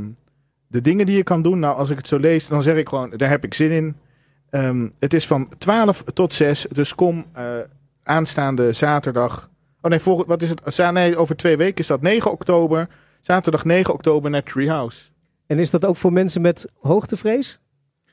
[0.67, 1.59] de dingen die je kan doen.
[1.59, 3.95] Nou, als ik het zo lees, dan zeg ik gewoon, daar heb ik zin in.
[4.49, 7.43] Ehm, het is van 12 tot 6, dus kom eh,
[8.03, 9.49] aanstaande zaterdag.
[9.81, 10.91] Oh nee, volgend, wat is het?
[10.91, 12.87] Nee, over twee weken is dat 9 oktober.
[13.21, 15.01] Zaterdag 9 oktober naar Treehouse.
[15.45, 17.59] En is dat ook voor mensen met hoogtevrees?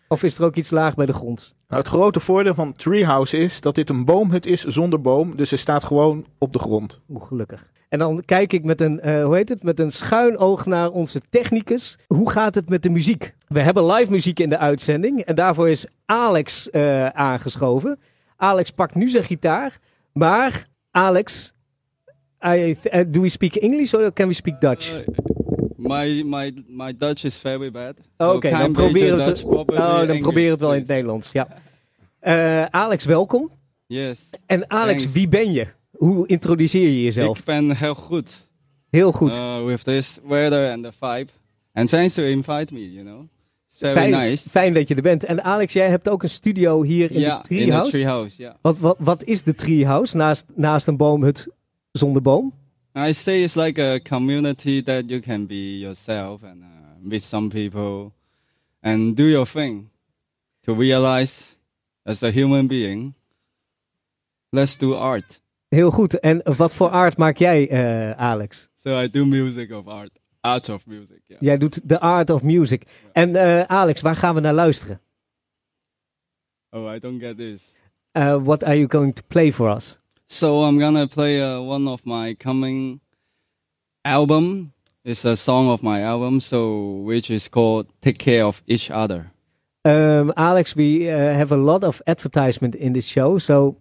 [0.09, 1.55] Of is er ook iets laag bij de grond?
[1.69, 5.37] Nou, het grote voordeel van Treehouse is dat dit een boomhut is zonder boom.
[5.37, 7.01] Dus hij staat gewoon op de grond.
[7.11, 7.71] Oeh, gelukkig.
[7.89, 10.91] En dan kijk ik met een, eh, hoe heet het, met een schuin oog naar
[10.91, 11.99] onze technicus.
[12.07, 13.35] Hoe gaat het met de muziek?
[13.49, 15.21] We hebben live muziek in de uitzending.
[15.21, 17.99] En daarvoor is Alex eh, aangeschoven.
[18.37, 19.79] Alex pakt nu zijn gitaar.
[20.13, 21.55] Maar Alex,
[22.47, 25.05] I, eh, do we speak English or can we speak Dutch?
[25.77, 27.95] My my my Dutch is very bad.
[28.17, 29.67] Oké, so dan Dutch, het, oh,
[30.07, 30.89] dan we het wel in het.
[30.89, 31.33] Nederlands.
[31.33, 31.49] Ja.
[32.21, 33.51] Eh, Alex, welkom.
[33.87, 34.31] Yes.
[34.47, 35.13] En Alex, Thanks.
[35.15, 35.67] wie ben je?
[35.91, 37.39] Hoe introduceer je jezelf?
[37.39, 38.47] Ik ben heel goed.
[38.91, 39.37] Heel goed.
[39.37, 41.31] Uh, with this weather and the vibe.
[41.73, 43.23] And thanks to invite me, you know.
[43.69, 44.49] It's very fijn, nice.
[44.51, 45.25] fijn dat je er bent.
[45.25, 47.91] En Alex, jij hebt ook een studio hier in Ja, de in the Treehouse.
[47.91, 48.55] treehouse, yeah.
[48.61, 51.49] Wat, wat, wat is de Treehouse naast, naast een boomhut
[51.93, 52.53] zonder boom?
[52.97, 56.67] I say it's like a community that you can be yourself and uh,
[57.01, 58.13] meet some people
[58.83, 59.91] and do your thing
[60.63, 61.57] to realize
[62.07, 63.15] as a human being,
[64.53, 65.41] let's do art.
[65.69, 66.21] Heel goed.
[66.21, 68.69] En wat voor art maak jij, eh, Alex?
[68.75, 71.21] So I do music of art, art of music.
[71.27, 71.41] Yeah.
[71.41, 72.83] Jij doet The Art of Music.
[73.13, 75.01] En eh, Alex, waar gaan we naar luisteren?
[76.71, 77.75] Oh, I don't get this.
[78.13, 79.99] Uh, what are you going to play for us?
[80.29, 83.01] So I'm gonna play uh, one of my coming
[84.05, 84.73] album.
[85.05, 89.33] It's a song of my album, so which is called "Take Care of Each Other."
[89.85, 93.77] Um, Alex, we uh, have a lot of advertisement in this show, so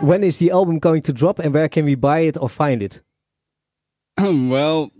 [0.00, 2.82] when is the album going to drop and where can we buy it or find
[2.82, 3.02] it?
[4.18, 4.90] well,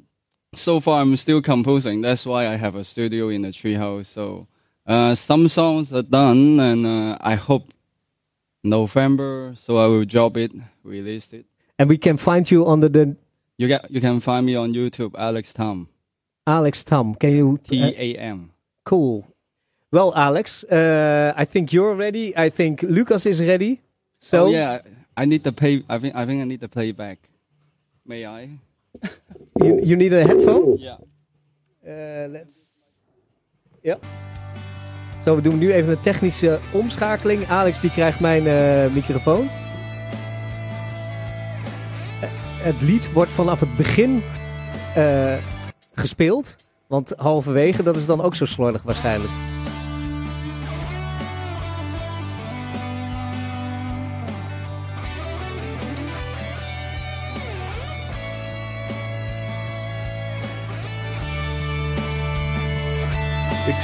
[0.54, 2.00] so far I'm still composing.
[2.00, 4.06] That's why I have a studio in the treehouse.
[4.06, 4.46] So
[4.86, 7.72] uh, some songs are done, and uh, I hope
[8.64, 9.54] November.
[9.56, 11.46] So I will drop it, release it.
[11.78, 13.16] And we can find you under the
[13.58, 15.88] You get you can find me on YouTube, Alex Tam,
[16.46, 17.14] Alex Tam.
[17.14, 17.58] Can you?
[17.58, 18.36] T uh,
[18.84, 19.26] cool.
[19.90, 22.36] Well, Alex, uh, I think you're ready.
[22.36, 23.80] I think Lucas is ready.
[24.18, 24.80] So oh, yeah,
[25.16, 25.82] I need the pay.
[25.88, 27.18] I think I think I need the playback.
[28.06, 28.58] May I?
[29.52, 30.76] You, you need a headphone.
[30.78, 30.98] Yeah.
[31.84, 32.52] Uh, let's.
[33.80, 33.98] Ja.
[35.24, 37.48] Zo, we doen nu even een technische omschakeling.
[37.48, 39.48] Alex die krijgt mijn eh, microfoon.
[42.20, 42.28] Eh,
[42.62, 44.22] het lied wordt vanaf het begin
[44.94, 45.34] eh,
[45.94, 46.56] gespeeld.
[46.86, 49.30] Want halverwege, dat is dan ook zo slordig waarschijnlijk.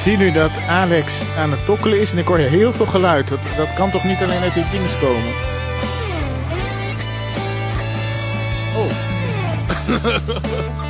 [0.04, 3.28] Zie nu dat Alex aan het tokkelen is en ik hoor heel veel geluid.
[3.28, 5.32] Dat, dat kan toch niet alleen uit die dings komen?
[8.76, 8.90] Oh.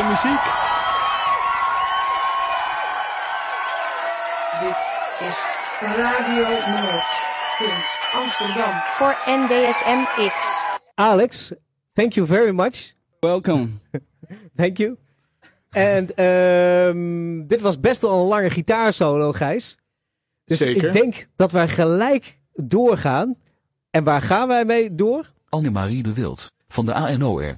[0.00, 0.44] de muziek.
[4.60, 4.80] Dit
[5.28, 5.44] is
[5.80, 7.10] Radio Noord.
[7.58, 8.72] Punt Amsterdam.
[8.84, 10.64] Voor NDSM X.
[10.94, 11.52] Alex,
[11.92, 12.92] thank you very much.
[13.20, 13.68] Welcome.
[14.56, 14.96] Thank you.
[15.70, 19.76] En ehm, dit was best wel een lange gitaarsolo, Gijs.
[20.44, 20.84] Dus Zeker.
[20.84, 23.36] ik denk dat wij gelijk doorgaan.
[23.90, 25.32] En waar gaan wij mee door?
[25.48, 27.54] Annemarie de Wild van de ANOR.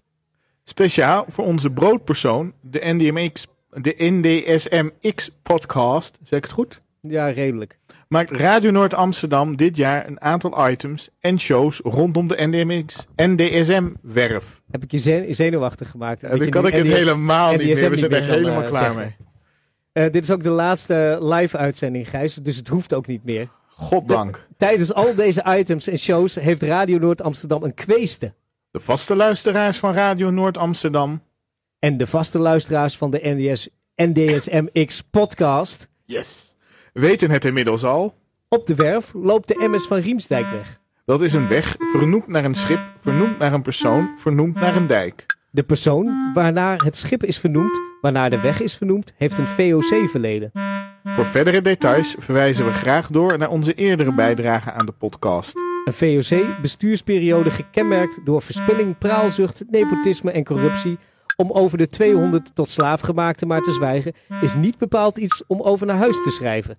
[0.64, 6.80] Speciaal voor onze broodpersoon, de NDMX, de NDSMX podcast, zeg ik het goed?
[7.00, 7.78] Ja, redelijk.
[8.08, 14.60] Maakt Radio Noord Amsterdam dit jaar een aantal items en shows rondom de NDMX, NDSM-werf.
[14.70, 16.20] Heb ik je zen- zenuwachtig gemaakt?
[16.20, 17.90] Dat kan ik het helemaal niet meer.
[17.90, 19.00] We zijn er helemaal eh, klaar zeggen.
[19.02, 19.16] mee.
[20.06, 22.34] Eh, dit is ook de laatste live-uitzending, Gijs.
[22.34, 23.48] Dus het hoeft ook niet meer.
[23.68, 24.46] Goddank.
[24.56, 28.34] Tijdens al deze items en shows heeft Radio Noord Amsterdam een kweeste.
[28.72, 31.22] De vaste luisteraars van Radio Noord Amsterdam.
[31.78, 35.88] En de vaste luisteraars van de NDS, NDSMX podcast.
[36.04, 36.56] Yes.
[36.92, 38.14] Weten het inmiddels al.
[38.48, 40.80] Op de werf loopt de MS van Riemsdijk weg.
[41.04, 44.86] Dat is een weg vernoemd naar een schip, vernoemd naar een persoon, vernoemd naar een
[44.86, 45.26] dijk.
[45.50, 50.50] De persoon waarnaar het schip is vernoemd, waarnaar de weg is vernoemd, heeft een VOC-verleden.
[51.04, 55.71] Voor verdere details verwijzen we graag door naar onze eerdere bijdrage aan de podcast.
[55.84, 60.98] Een VOC-bestuursperiode gekenmerkt door verspilling, praalzucht, nepotisme en corruptie.
[61.36, 65.86] Om over de 200 tot slaafgemaakte maar te zwijgen, is niet bepaald iets om over
[65.86, 66.78] naar huis te schrijven.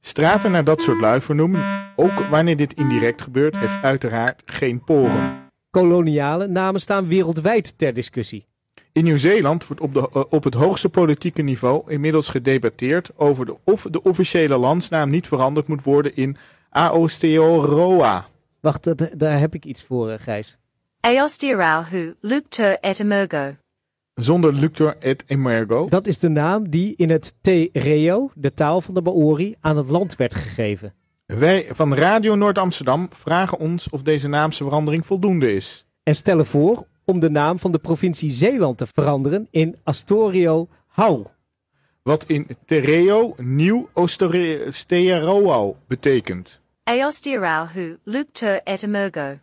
[0.00, 5.36] Straten naar dat soort lui vernoemen, ook wanneer dit indirect gebeurt, heeft uiteraard geen poren.
[5.70, 8.46] Koloniale namen staan wereldwijd ter discussie.
[8.92, 13.56] In Nieuw-Zeeland wordt op, de, eh, op het hoogste politieke niveau inmiddels gedebatteerd over de,
[13.64, 16.36] of de officiële landsnaam niet veranderd moet worden in
[16.78, 18.26] Aotearoa.
[18.60, 20.58] Wacht, dat- daar heb ik iets voor, eh, Gijs.
[21.00, 23.54] Aostirauhu, Lukter et Emergo.
[24.14, 25.86] Zonder Luctor et Emergo.
[25.88, 29.76] Dat is de naam die in het Te Reo, de taal van de Maori, aan
[29.76, 30.94] het land werd gegeven.
[31.26, 35.86] Wij van Radio Noord-Amsterdam vragen ons of deze naamsverandering voldoende is.
[36.02, 41.24] En stellen voor om de naam van de provincie Zeeland te veranderen in Astorio Hau.
[42.02, 46.60] Wat in Tereo Nieuw Oosteroal betekent.
[48.64, 49.38] Et Emergo.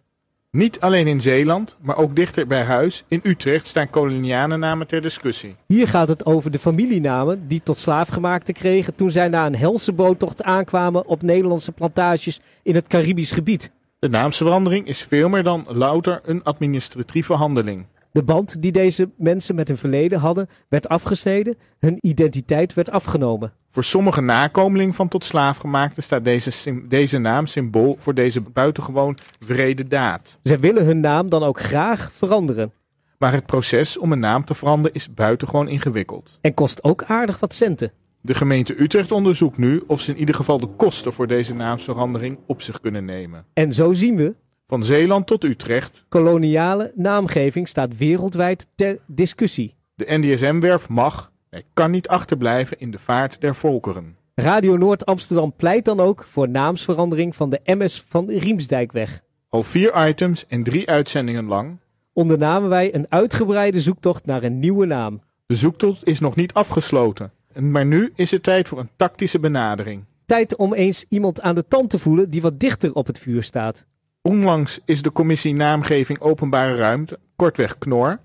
[0.51, 5.55] Niet alleen in Zeeland, maar ook dichter bij huis, in Utrecht, staan kolonianennamen ter discussie.
[5.67, 9.91] Hier gaat het over de familienamen die tot slaafgemaakte kregen toen zij na een helse
[9.91, 13.71] boottocht aankwamen op Nederlandse plantages in het Caribisch gebied.
[13.99, 17.85] De naamsverandering is veel meer dan louter een administratieve handeling.
[18.15, 23.53] De band die deze mensen met hun verleden hadden werd afgesneden, hun identiteit werd afgenomen.
[23.71, 29.87] Voor sommige nakomelingen van tot slaafgemaakten staat deze, deze naam symbool voor deze buitengewoon vrede
[29.87, 30.37] daad.
[30.41, 32.71] Zij willen hun naam dan ook graag veranderen.
[33.17, 36.37] Maar het proces om een naam te veranderen is buitengewoon ingewikkeld.
[36.41, 37.91] En kost ook aardig wat centen.
[38.21, 42.37] De gemeente Utrecht onderzoekt nu of ze in ieder geval de kosten voor deze naamsverandering
[42.47, 43.45] op zich kunnen nemen.
[43.53, 44.35] En zo zien we,
[44.67, 49.75] Van Zeeland tot Utrecht, koloniale naamgeving staat wereldwijd ter discussie.
[49.95, 54.17] de NDSM-werf mag en kan niet achterblijven in de vaart der volkeren.
[54.35, 59.21] Radio Noord Amsterdam pleit dan ook voor naamsverandering van de MS van Riemsdijkweg.
[59.49, 61.77] Al vier items en drie uitzendingen lang.
[62.13, 65.21] Ondernamen wij een uitgebreide zoektocht naar een nieuwe naam.
[65.45, 67.31] De zoektocht is nog niet afgesloten.
[67.59, 70.03] Maar nu is het tijd voor een tactische benadering.
[70.25, 73.43] Tijd om eens iemand aan de tand te voelen die wat dichter op het vuur
[73.43, 73.85] staat.
[74.25, 78.19] Onlangs is de commissie Naamgeving Openbare Ruimte, kortweg KNOR,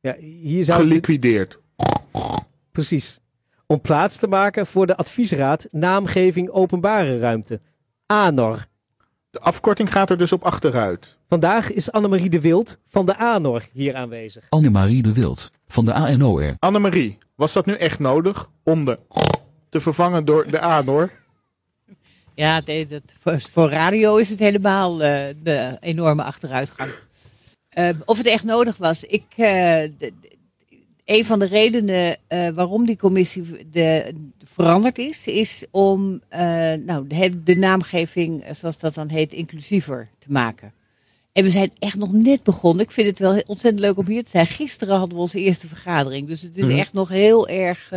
[0.00, 1.58] Ja, hier zou geliquideerd.
[2.72, 3.20] Precies.
[3.66, 7.60] Om plaats te maken voor de adviesraad Naamgeving Openbare Ruimte.
[8.06, 8.66] ANOR.
[9.30, 11.16] De afkorting gaat er dus op achteruit.
[11.28, 14.46] Vandaag is Annemarie de Wild van de ANOR hier aanwezig.
[14.48, 16.54] Annemarie de Wild van de ANOR.
[16.58, 18.98] Annemarie, was dat nu echt nodig om de
[19.68, 21.10] te vervangen door de Anor?
[22.38, 26.90] Ja, nee, dat, voor, voor radio is het helemaal eh, de enorme achteruitgang.
[27.68, 29.04] Eh, of het echt nodig was.
[29.04, 29.46] Ik, eh,
[29.98, 30.12] de-
[31.04, 32.16] een van de redenen
[32.54, 34.14] waarom die commissie de,
[34.44, 36.20] veranderd is, is om
[36.84, 40.72] nou, de, de naamgeving, zoals dat dan heet, inclusiever te maken.
[41.32, 42.84] En we zijn echt nog net begonnen.
[42.84, 44.46] Ik vind het wel ontzettend leuk om hier te zijn.
[44.46, 46.26] Gisteren hadden we onze eerste vergadering.
[46.26, 46.78] Dus het is Mhm.
[46.78, 47.92] echt nog heel erg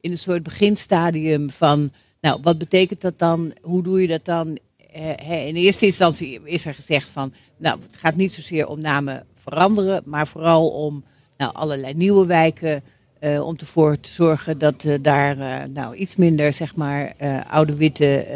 [0.00, 1.90] in een soort beginstadium van...
[2.24, 3.52] Nou, wat betekent dat dan?
[3.62, 4.58] Hoe doe je dat dan?
[4.92, 7.32] Eh, in eerste instantie is er gezegd van...
[7.56, 10.02] Nou, het gaat niet zozeer om namen veranderen...
[10.06, 11.04] maar vooral om
[11.36, 12.82] nou, allerlei nieuwe wijken...
[13.18, 17.14] eh, om ervoor te zorgen dat eh, daar eh, nou, iets minder, zeg maar...
[17.50, 18.26] oude witte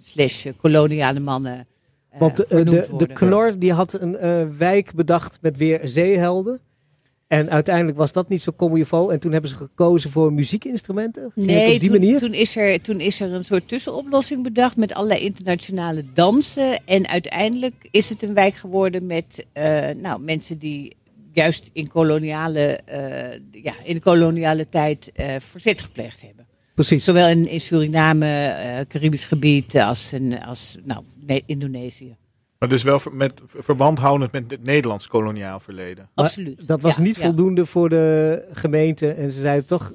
[0.00, 1.66] slash koloniale mannen...
[2.18, 3.06] Want de, de, de.
[3.06, 6.60] Knor die had een wijk bedacht met weer zeehelden.
[7.26, 9.10] En uiteindelijk was dat niet zo comme il faut.
[9.10, 11.30] En toen hebben ze gekozen voor muziekinstrumenten.
[11.34, 12.18] Nee, op die toen, manier?
[12.18, 16.84] Toen, is er, toen is er een soort tussenoplossing bedacht met allerlei internationale dansen.
[16.84, 20.96] En uiteindelijk is het een wijk geworden met eh, nou, mensen die
[21.32, 26.46] juist in koloniale, eh, ja, in de koloniale tijd eh, verzet gepleegd hebben.
[26.74, 27.04] Precies.
[27.04, 32.16] Zowel in, in Suriname, Caribisch gebied, als, in, als nou, Ne- Indonesië.
[32.64, 36.08] Maar dus wel met verband houdend met het Nederlands koloniaal verleden.
[36.14, 36.66] Maar Absoluut.
[36.66, 37.22] Dat was Ja, niet ja.
[37.22, 39.12] voldoende voor de gemeente.
[39.12, 39.92] En ze zeiden toch,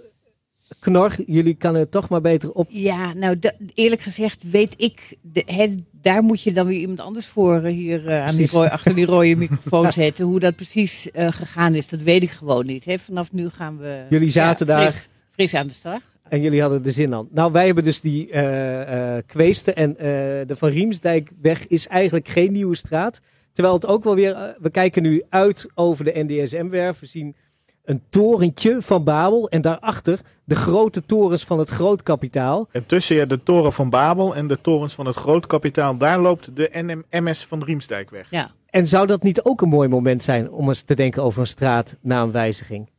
[0.79, 2.67] Knor, jullie kan het toch maar beter op.
[2.69, 3.39] Ja, nou
[3.73, 8.07] eerlijk gezegd weet ik, de, daar moet je dan weer iemand anders voor eh, hier
[8.07, 10.25] eh, aan die achter die rode microfoon zetten.
[10.25, 12.85] Hoe dat precies eh, gegaan is, dat weet ik gewoon niet.
[12.85, 12.97] Hè.
[12.99, 14.81] Vanaf nu gaan we Jullie zaten ja, daar.
[14.81, 16.01] fris, fris aan de slag.
[16.29, 17.27] En jullie hadden er zin aan.
[17.31, 19.75] Nou, wij hebben dus die eh eh kweesten.
[19.75, 20.05] En eh,
[20.47, 23.21] de Van Riemsdijkweg is eigenlijk geen nieuwe straat.
[23.53, 24.55] Terwijl het ook wel weer...
[24.59, 26.99] we kijken nu uit over de NDSM-werf.
[26.99, 27.35] We zien
[27.83, 29.49] een torentje van Babel.
[29.49, 32.67] En daarachter de grote torens van het grootkapitaal.
[32.71, 36.55] En tussen ja, de toren van Babel en de torens van het grootkapitaal, daar loopt
[36.55, 38.27] de NM MS van Riemsdijk weg.
[38.29, 38.51] Ja.
[38.69, 41.47] En zou dat niet ook een mooi moment zijn om eens te denken over een
[41.47, 42.89] straatnaamwijziging?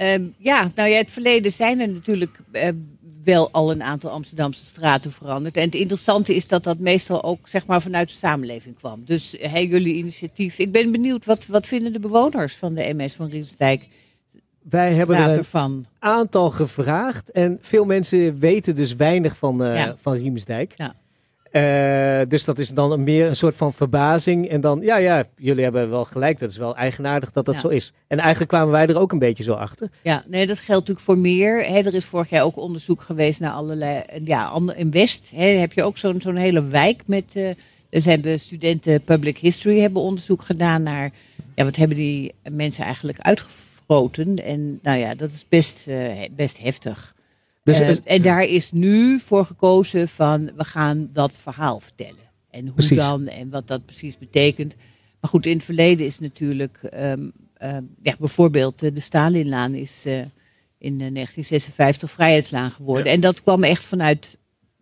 [0.00, 2.68] Ehm, ja, nou ja, in het verleden zijn er natuurlijk eh,
[3.24, 5.56] wel al een aantal Amsterdamse straten veranderd.
[5.56, 9.02] En het interessante is dat dat meestal ook zeg maar, vanuit de samenleving kwam.
[9.04, 10.58] Dus eh, hey, jullie initiatief.
[10.58, 13.86] Ik ben benieuwd, wat, wat vinden de bewoners van de MS van Riensdijk
[14.62, 17.30] Wij hebben er een aantal gevraagd.
[17.30, 19.96] En veel mensen weten dus weinig van, Ja.
[20.00, 20.74] van Riemsdijk.
[20.76, 20.94] Ja.
[21.50, 24.48] Eh, dus dat is dan meer een soort van verbazing.
[24.48, 26.38] En dan, ja, ja, jullie hebben wel gelijk.
[26.38, 27.60] Dat is wel eigenaardig dat dat Ja.
[27.60, 27.92] zo is.
[28.06, 29.88] En eigenlijk kwamen wij er ook een beetje zo achter.
[30.02, 31.64] Ja, nee, dat geldt natuurlijk voor meer.
[31.64, 34.02] Hè, er is vorig jaar ook onderzoek geweest naar allerlei.
[34.24, 37.36] Ja, in West heb je ook zo'n zo'n hele wijk met.
[37.36, 37.50] eh
[37.88, 41.10] dus hebben studenten public history hebben onderzoek gedaan naar.
[41.54, 44.36] Ja, wat hebben die mensen eigenlijk uitgefroten?
[44.36, 47.14] En nou ja, dat is best, eh, best heftig.
[47.62, 52.28] Dus Eh, en daar is nu voor gekozen van we gaan dat verhaal vertellen.
[52.50, 52.96] En hoe Precies.
[52.98, 54.74] dan en wat dat precies betekent.
[55.20, 60.02] Maar goed, in het verleden is natuurlijk, ehm, ehm, ja, bijvoorbeeld eh, de Stalinlaan is
[60.06, 60.18] eh,
[60.78, 63.12] in eh, 1956 Vrijheidslaan geworden.
[63.12, 64.38] En dat kwam echt vanuit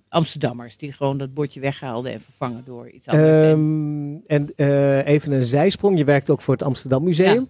[0.08, 3.38] Amsterdammers die gewoon dat bordje weghaalden en vervangen door iets anders.
[3.38, 5.98] En- Ehm, en even een zijsprong.
[5.98, 7.48] Je werkt ook voor het Amsterdam Museum.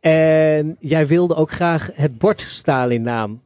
[0.00, 3.42] En jij wilde ook graag het bord Stalin-naam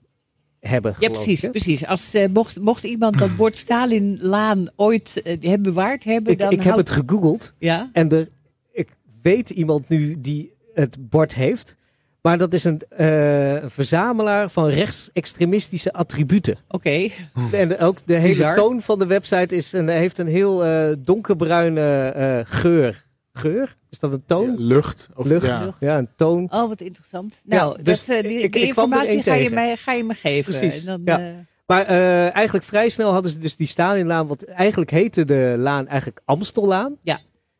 [0.61, 0.95] hebben.
[0.99, 1.87] ja, precies, precies.
[1.87, 6.63] Als, eh, mocht, mocht iemand dat bord Stalinlaan ooit hebben bewaard hebben, Ik, dan ik
[6.63, 7.55] heb het gegoogeld.
[7.59, 7.91] Ja?
[7.93, 8.29] En er,
[8.73, 8.89] ik
[9.23, 11.77] weet iemand nu die het bord heeft.
[12.23, 16.59] Maar dat is een, eh, verzamelaar van rechtsextremistische attributen.
[16.69, 17.09] Oké.
[17.53, 18.55] En ook de hele Bizar.
[18.55, 20.65] toon van de website is een, heeft een heel
[20.99, 23.05] donkerbruine geur.
[23.33, 23.77] Geur?
[23.91, 24.55] Is dat een toon?
[24.59, 25.09] Lucht.
[25.15, 25.47] Of, Lucht.
[25.47, 25.71] ja.
[25.81, 25.99] Ja.
[25.99, 26.43] een toon.
[26.51, 27.41] Oh, wat interessant.
[27.45, 29.93] Ja, Nou, dus dat, eh, die, ik- die ik kwam informatie ga je, mij, ga
[29.93, 30.55] je me geven.
[30.55, 31.27] Precies, En Dan, ja.
[31.29, 31.35] eh,
[31.67, 34.27] Maar eh, eigenlijk vrij snel hadden ze dus die Stalinlaan.
[34.27, 36.97] Want eigenlijk heette de laan eigenlijk Amstellaan.
[37.03, 37.19] Ja.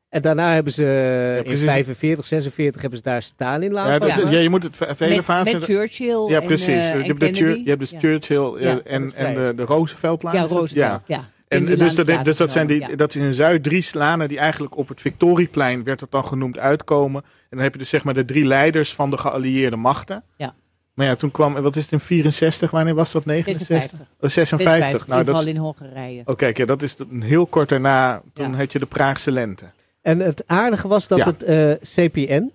[0.09, 1.65] En daarna hebben ze in precies.
[1.69, 4.33] 45, 46 hebben ze daar Stalinlaan Ja, dat- gemaakt.
[4.33, 5.53] ja, je moet het ve- vele met, fasen...
[5.55, 6.67] met Churchill Ja, en, precies.
[6.67, 7.99] je, en hebt de je hebt dus Ja.
[7.99, 10.35] Churchill Ja, en, en de, de Rooseveltlaan.
[10.35, 10.43] Ja?
[10.47, 11.25] Roosevelt, ja.
[11.51, 12.97] En die dus, dat, dus dat zijn die, ja.
[12.97, 16.59] dat is in Zuid drie slanen die eigenlijk op het Victorieplein, werd het dan genoemd,
[16.59, 17.23] uitkomen.
[17.23, 20.23] En dan heb je dus zeg maar de drie leiders van de geallieerde machten.
[20.37, 20.55] Ja.
[20.95, 23.25] Maar ja, toen kwam, wat is het in 64, wanneer was dat?
[23.25, 23.97] 69?
[23.97, 24.07] 56.
[24.21, 25.07] Oh, 56.
[25.07, 26.35] Nou, dat inval is, in Hongarije.
[26.37, 28.57] kijk, ja, dat is een heel kort daarna, toen Ja.
[28.57, 29.65] had je de Praagse lente.
[30.03, 31.25] En het aardige was dat Ja.
[31.25, 31.73] het eh,
[32.07, 32.51] CPN,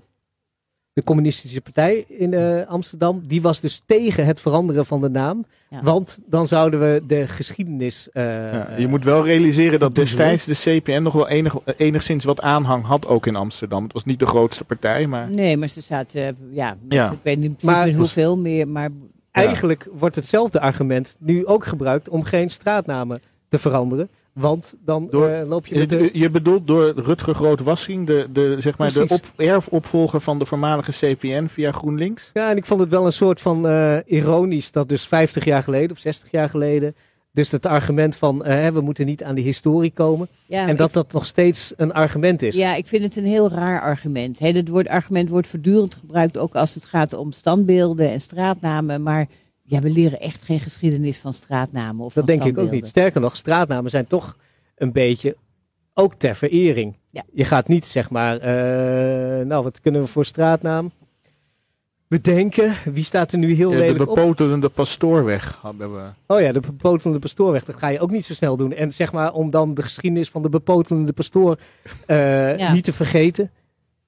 [0.96, 5.46] de communistische partij in eh, Amsterdam, die was dus tegen het veranderen van de naam.
[5.70, 5.82] Ja.
[5.84, 8.10] Want dan zouden we de geschiedenis.
[8.14, 12.24] eh, Ja, eh, je moet wel realiseren dat destijds de CPN nog wel enig, enigszins
[12.26, 13.84] wat aanhang had, ook in Amsterdam.
[13.84, 15.30] Het was niet de grootste partij, maar...
[15.30, 17.12] Nee, maar ze staat, eh, ja, Ja.
[17.12, 18.89] ik weet niet precies Maar- met hoeveel meer, maar
[19.32, 23.20] Eigenlijk wordt hetzelfde argument nu ook gebruikt om geen straatnamen
[23.50, 24.10] te veranderen.
[24.40, 26.10] Want dan Door- eh, loop je met de.
[26.14, 30.92] Je, bedoelt door Rutger Groot-Wassing, de, de, zeg maar de op, erfopvolger van de voormalige
[30.92, 32.30] CPN via GroenLinks?
[32.34, 35.64] Ja, en ik vond het wel een soort van eh, ironisch dat dus 50 jaar
[35.64, 36.96] geleden of 60 jaar geleden.
[37.32, 40.28] Dus het argument van eh, hè, we moeten niet aan die historie komen.
[40.48, 42.56] ja, en dat ik- dat nog steeds een argument is.
[42.56, 44.40] Ja, ik vind het een heel raar argument.
[44.40, 49.04] Hè, het woord, argument wordt voortdurend gebruikt, ook als het gaat om standbeelden en straatnamen.
[49.04, 49.28] Maar
[49.68, 52.88] ja, we leren echt geen geschiedenis van straatnamen of dat van denk ik ook niet.
[52.88, 54.38] Sterker nog, straatnamen zijn toch
[54.76, 55.36] een beetje
[55.93, 56.95] ook ter verering.
[57.09, 57.24] Ja.
[57.34, 60.91] Je gaat niet zeg maar, eh, nou wat kunnen we voor straatnaam
[62.07, 62.74] bedenken?
[62.93, 64.16] Wie staat er nu heel Ja, de lelijk op?
[64.16, 66.07] bepotelende pastoorweg hebben we.
[66.28, 67.63] Oh ja, de bepotelende pastoorweg.
[67.66, 68.74] Dat ga je ook niet zo snel doen.
[68.74, 71.57] En zeg maar, om dan de geschiedenis van de bepotelende pastoor
[72.05, 72.74] eh, Ja.
[72.74, 73.51] niet te vergeten.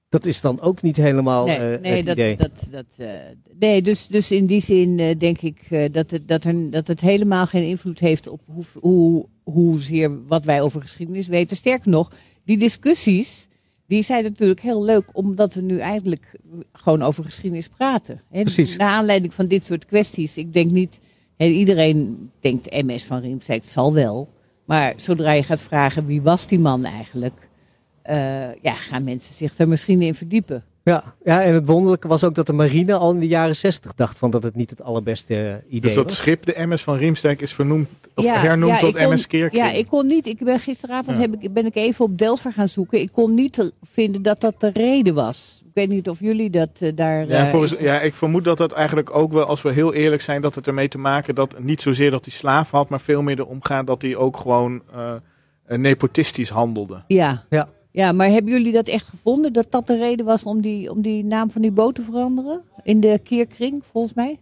[0.08, 2.36] Dat is dan ook niet helemaal Nee, eh, nee, het dat, idee.
[2.36, 3.08] dat, dat, eh,
[3.58, 7.00] nee dus, dus in die zin eh, denk ik dat, het, dat, er, dat het
[7.00, 11.56] helemaal geen invloed heeft op hoe, hoe, hoezeer wat wij over geschiedenis weten.
[11.56, 12.10] Sterker nog,
[12.44, 13.48] die discussies,
[13.86, 16.34] die zijn natuurlijk heel leuk, omdat we nu eigenlijk
[16.72, 18.20] gewoon over geschiedenis praten.
[18.30, 18.76] Hè, Precies.
[18.76, 20.36] Naar aanleiding van dit soort kwesties.
[20.36, 21.00] Ik denk niet,
[21.36, 24.28] hè, iedereen denkt MS van Riemsdijk, zal wel.
[24.64, 27.48] Maar zodra je gaat vragen wie was die man eigenlijk,
[28.62, 30.64] ja, gaan mensen zich er misschien in verdiepen.
[30.84, 33.94] Ja, ja, en het wonderlijke was ook dat de marine al in de jaren zestig
[33.94, 36.16] dacht van dat het niet het allerbeste eh, idee Dus dat was.
[36.16, 39.64] schip, de MS van Riemsdijk, is vernoemd, of hernoemd tot ik kon- MS Keerkring.
[39.64, 40.26] Ja, ik kon niet.
[40.26, 41.22] Ik ben gisteravond Ja.
[41.22, 43.00] heb ik, ben ik even op Delver gaan zoeken.
[43.00, 45.62] Ik kon niet vinden dat dat de reden was.
[45.64, 47.26] Ik weet niet of jullie dat eh, daar.
[47.26, 50.22] Ja, eh, volgens, ja, ik vermoed dat dat eigenlijk ook wel, als we heel eerlijk
[50.22, 53.22] zijn, dat het ermee te maken dat niet zozeer dat hij slaaf had, maar veel
[53.22, 55.12] meer erom gaat dat hij ook gewoon eh,
[55.66, 57.02] eh, nepotistisch handelde.
[57.06, 57.44] ja.
[57.50, 57.68] Ja.
[57.98, 59.52] Ja, maar hebben jullie dat echt gevonden?
[59.52, 62.60] Dat dat de reden was om die, om die naam van die boot te veranderen?
[62.82, 64.38] In de Keerkring, volgens mij?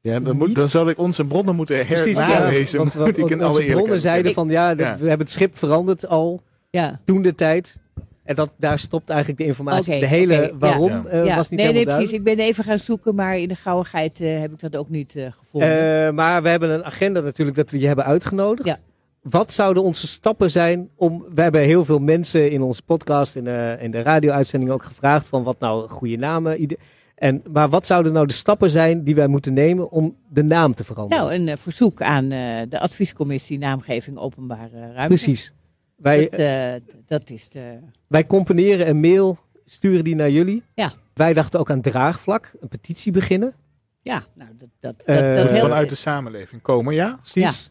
[0.00, 2.40] Ja, dan, moet, dan zal ik onze bronnen moeten Precies, ja,
[2.78, 4.96] want, ik in alle onze bronnen zeiden van ja, de- Ja.
[4.96, 7.00] we hebben het schip veranderd al Ja.
[7.04, 7.76] toen de tijd.
[8.24, 10.00] En dat, daar stopt eigenlijk de informatie.
[10.00, 11.04] De hele waarom Ja.
[11.04, 11.36] eh, ja.
[11.36, 12.12] was niet nee, nee, precies.
[12.12, 15.16] Ik ben even gaan zoeken, maar in de gauwigheid eh, heb ik dat ook niet
[15.16, 16.06] eh, gevonden.
[16.06, 18.68] Eh, maar we hebben een agenda natuurlijk dat we je hebben uitgenodigd.
[18.68, 18.78] Ja.
[19.30, 21.24] Wat zouden onze stappen zijn om...
[21.34, 25.26] We hebben heel veel mensen in onze podcast, in de, in de radio-uitzending ook gevraagd
[25.26, 26.76] van wat nou goede namen...
[27.18, 30.74] En, maar wat zouden nou de stappen zijn die wij moeten nemen om de naam
[30.74, 31.24] te veranderen?
[31.24, 35.06] nou, een eh, verzoek aan eh, de adviescommissie Naamgeving Openbare Ruimte.
[35.06, 35.52] Precies.
[35.96, 36.72] Wij, Dat, eh,
[37.06, 37.78] dat is de...
[38.06, 40.62] wij componeren een mail, sturen die naar jullie.
[40.74, 40.92] Ja.
[41.14, 43.54] Wij dachten ook aan draagvlak, een petitie beginnen.
[44.00, 45.60] Ja, nou, dat, dat, dat, dat heel...
[45.60, 47.18] Vanuit de samenleving komen, ja?
[47.22, 47.70] Precies.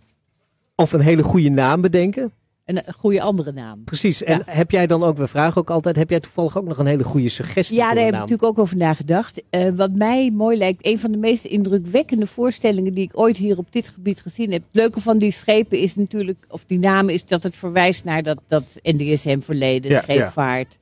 [0.79, 2.31] Of een hele goede naam bedenken.
[2.65, 3.83] Een, een goede andere naam.
[3.83, 4.23] Precies.
[4.23, 4.43] En Ja.
[4.53, 7.03] heb jij dan ook, we vragen ook altijd, heb jij toevallig ook nog een hele
[7.03, 8.29] goede suggestie Ja, voor daar heb ik naam?
[8.29, 9.43] natuurlijk ook over nagedacht.
[9.49, 13.57] Eh, wat mij mooi lijkt, een van de meest indrukwekkende voorstellingen die ik ooit hier
[13.57, 14.61] op dit gebied gezien heb.
[14.61, 18.23] Het leuke van die schepen is natuurlijk, of die namen, is dat het verwijst naar
[18.23, 20.77] dat, dat NDSM-verleden, Ja, scheepvaart.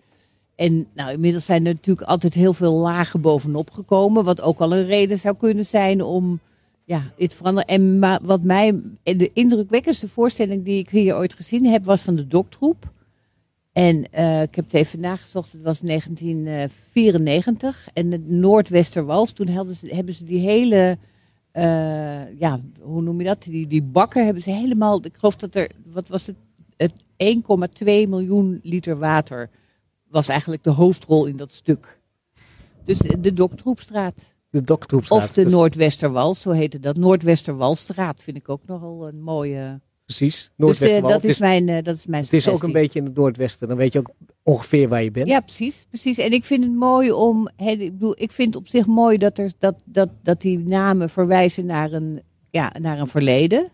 [0.55, 4.23] En nou, inmiddels zijn er natuurlijk altijd heel veel lagen bovenop gekomen.
[4.23, 6.39] Wat ook al een reden zou kunnen zijn om
[6.85, 7.69] ja, dit te veranderen.
[7.69, 12.15] En maar wat mij, de indrukwekkendste voorstelling die ik hier ooit gezien heb, was van
[12.15, 12.93] de Doktroep.
[13.71, 17.87] En eh, ik heb het even nagezocht, het was 1994.
[17.93, 20.97] En het Noordwesterwals, toen hadden ze, hebben ze die hele,
[21.51, 23.43] eh, ja, hoe noem je dat?
[23.43, 26.35] Die, die bakken hebben ze helemaal, ik geloof dat er, wat was het?
[26.77, 26.93] Het
[27.83, 29.49] 1,2 miljoen liter water
[30.09, 31.99] was eigenlijk de hoofdrol in dat stuk.
[32.83, 34.34] Dus de Doktroepstraat.
[34.55, 35.23] De Doktroepstraat.
[35.23, 36.97] Of de Dus- Noordwesterwals, zo heette dat.
[36.97, 39.81] Noordwesterwalstraat vind ik ook nogal een mooie.
[40.05, 40.35] Precies.
[40.35, 41.09] Dus eh, Noordwesterwal.
[41.09, 43.15] dat, Het is mijn, eh, dat is mijn Het is ook een beetje in het
[43.15, 43.67] noordwesten.
[43.67, 44.09] Dan weet je ook
[44.43, 45.27] ongeveer waar je bent.
[45.27, 46.17] Ja, precies, precies.
[46.17, 47.49] En ik vind het mooi om.
[47.57, 51.65] ik, bedoel, ik vind op zich mooi dat, er, dat, dat, dat die namen verwijzen
[51.65, 53.71] naar een, ja, naar een verleden.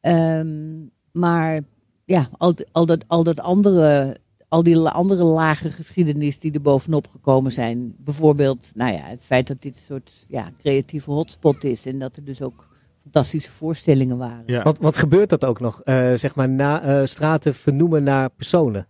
[0.00, 0.74] Ehm,
[1.12, 1.60] maar
[2.04, 4.16] ja, al, al, dat, al dat andere.
[4.48, 7.94] Al die andere lage geschiedenis die er bovenop gekomen zijn.
[7.98, 11.86] Bijvoorbeeld, nou ja, het feit dat dit een soort ja, creatieve hotspot is.
[11.86, 12.68] En dat er dus ook
[13.02, 14.42] fantastische voorstellingen waren.
[14.46, 14.62] Ja.
[14.62, 15.82] Wat, wat gebeurt dat ook nog?
[15.82, 18.86] Eh, zeg maar, na, eh, straten vernoemen naar personen.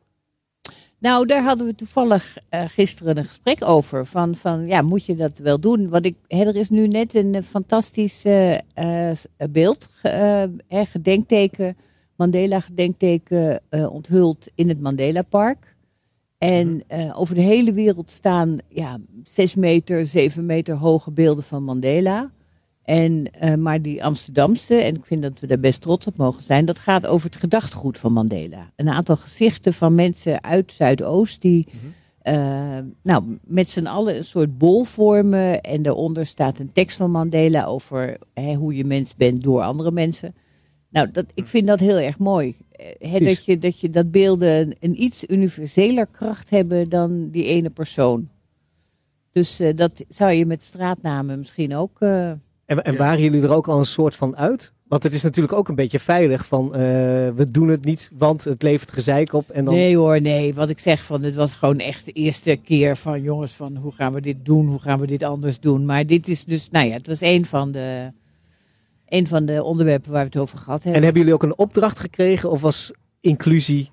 [0.99, 4.07] Nou, daar hadden we toevallig eh, gisteren een gesprek over.
[4.07, 5.89] Van, van ja, moet je dat wel doen?
[5.89, 9.17] Want ik, hè, er is nu net een fantastisch eh, eh, eh,
[9.51, 11.77] beeld, eh, gedenkteken,
[12.17, 15.77] Mandela gedenkteken eh, onthuld in het Mandela Park.
[16.39, 21.62] En eh, over de hele wereld staan ja, zes meter, zeven meter hoge beelden van
[21.62, 22.31] Mandela.
[22.83, 26.43] En, eh, maar die Amsterdamse, en ik vind dat we daar best trots op mogen
[26.43, 28.71] zijn, dat gaat over het gedachtegoed van Mandela.
[28.77, 31.67] Een aantal gezichten van mensen uit Zuidoost die
[32.27, 35.61] eh, nou, met z'n allen een soort bol vormen.
[35.61, 39.91] En daaronder staat een tekst van Mandela over hè, hoe je mens bent door andere
[39.91, 40.35] mensen.
[40.97, 42.57] Nou, dat, ik vind dat heel erg mooi.
[42.70, 47.44] Eh, Hè, dat, je, dat, je, dat beelden een iets universeler kracht hebben dan die
[47.44, 48.28] ene persoon.
[49.32, 52.01] Dus eh, dat zou je met straatnamen misschien ook.
[52.01, 54.72] eh, En, en waren jullie er ook al een soort van uit?
[54.88, 56.80] Want het is natuurlijk ook een beetje veilig van eh,
[57.34, 59.51] we doen het niet, want het levert gezeik op.
[59.51, 60.55] En dan, Nee hoor, nee.
[60.55, 63.92] Wat ik zeg van, het was gewoon echt de eerste keer van jongens van hoe
[63.92, 65.84] gaan we dit doen, hoe gaan we dit anders doen.
[65.86, 68.12] Maar dit is dus, nou ja, het was een van de,
[69.09, 71.03] een van de onderwerpen waar we het over gehad en hebben.
[71.03, 73.91] hebben jullie ook een opdracht gekregen of was inclusie?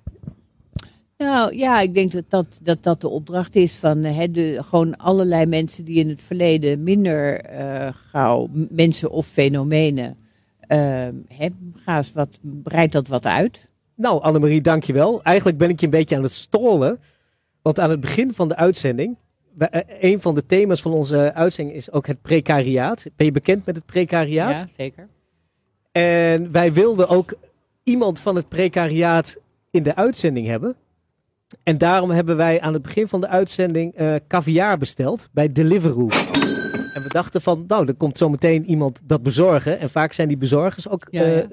[1.18, 4.64] Nou ja, ik denk dat dat, dat, dat de opdracht is van eh, hè, de,
[4.64, 10.18] gewoon allerlei mensen die in het verleden minder eh, gauw, mensen of fenomenen,
[10.60, 13.72] eh, hè, ga eens wat, breid dat wat uit.
[13.96, 15.24] Nou, Annemarie, dankjewel.
[15.24, 17.00] Eigenlijk ben ik je een beetje aan het stallen.
[17.62, 19.18] Want aan het begin van de uitzending,
[20.00, 23.04] een van de thema's van onze uitzending is ook het precariaat.
[23.16, 24.60] Ben je bekend met het precariaat?
[24.60, 25.08] Ja, zeker.
[25.92, 27.34] En wij wilden ook
[27.84, 29.36] iemand van het precariaat
[29.72, 30.76] in de uitzending hebben.
[31.64, 36.08] En daarom hebben wij aan het begin van de uitzending eh caviar besteld bij Deliveroo.
[36.94, 39.80] En we dachten van, nou, er komt zometeen iemand dat bezorgen.
[39.80, 41.46] En vaak zijn die bezorgers ook Ja, eh, ja.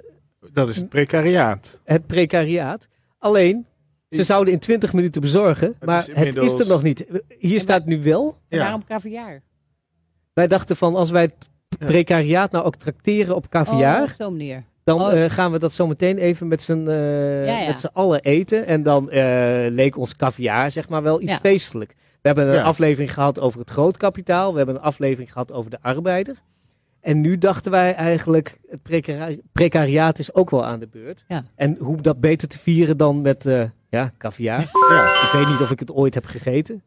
[0.52, 1.78] Dat is het precariaat.
[1.84, 2.88] het precariaat.
[3.18, 3.66] Alleen,
[4.10, 7.06] ze zouden in 20 minuten bezorgen, maar is het is er nog niet.
[7.38, 8.36] Hier staat nu wel.
[8.48, 8.58] Ja.
[8.58, 9.40] waarom caviar?
[10.32, 11.48] Wij dachten van, als wij het
[11.78, 13.96] precariaat nou ook trakteren op caviar...
[13.96, 14.62] Oh, op zo'n manier.
[14.84, 15.24] Dan Oh.
[15.24, 17.66] eh, gaan we dat zo meteen even met z'n eh, Ja, ja.
[17.66, 18.66] met z'n allen eten.
[18.66, 19.22] En dan eh,
[19.70, 21.38] leek ons caviar zeg maar wel iets Ja.
[21.38, 21.94] feestelijk.
[21.98, 22.62] We hebben een Ja.
[22.62, 24.50] aflevering gehad over het grootkapitaal.
[24.50, 26.36] We hebben een aflevering gehad over de arbeider.
[27.00, 31.24] En nu dachten wij eigenlijk, het precari- precariaat is ook wel aan de beurt.
[31.28, 31.44] Ja.
[31.54, 34.60] En hoe dat beter te vieren dan met eh, ja, caviar.
[34.90, 35.22] Ja.
[35.22, 36.82] Ik weet niet of ik het ooit heb gegeten.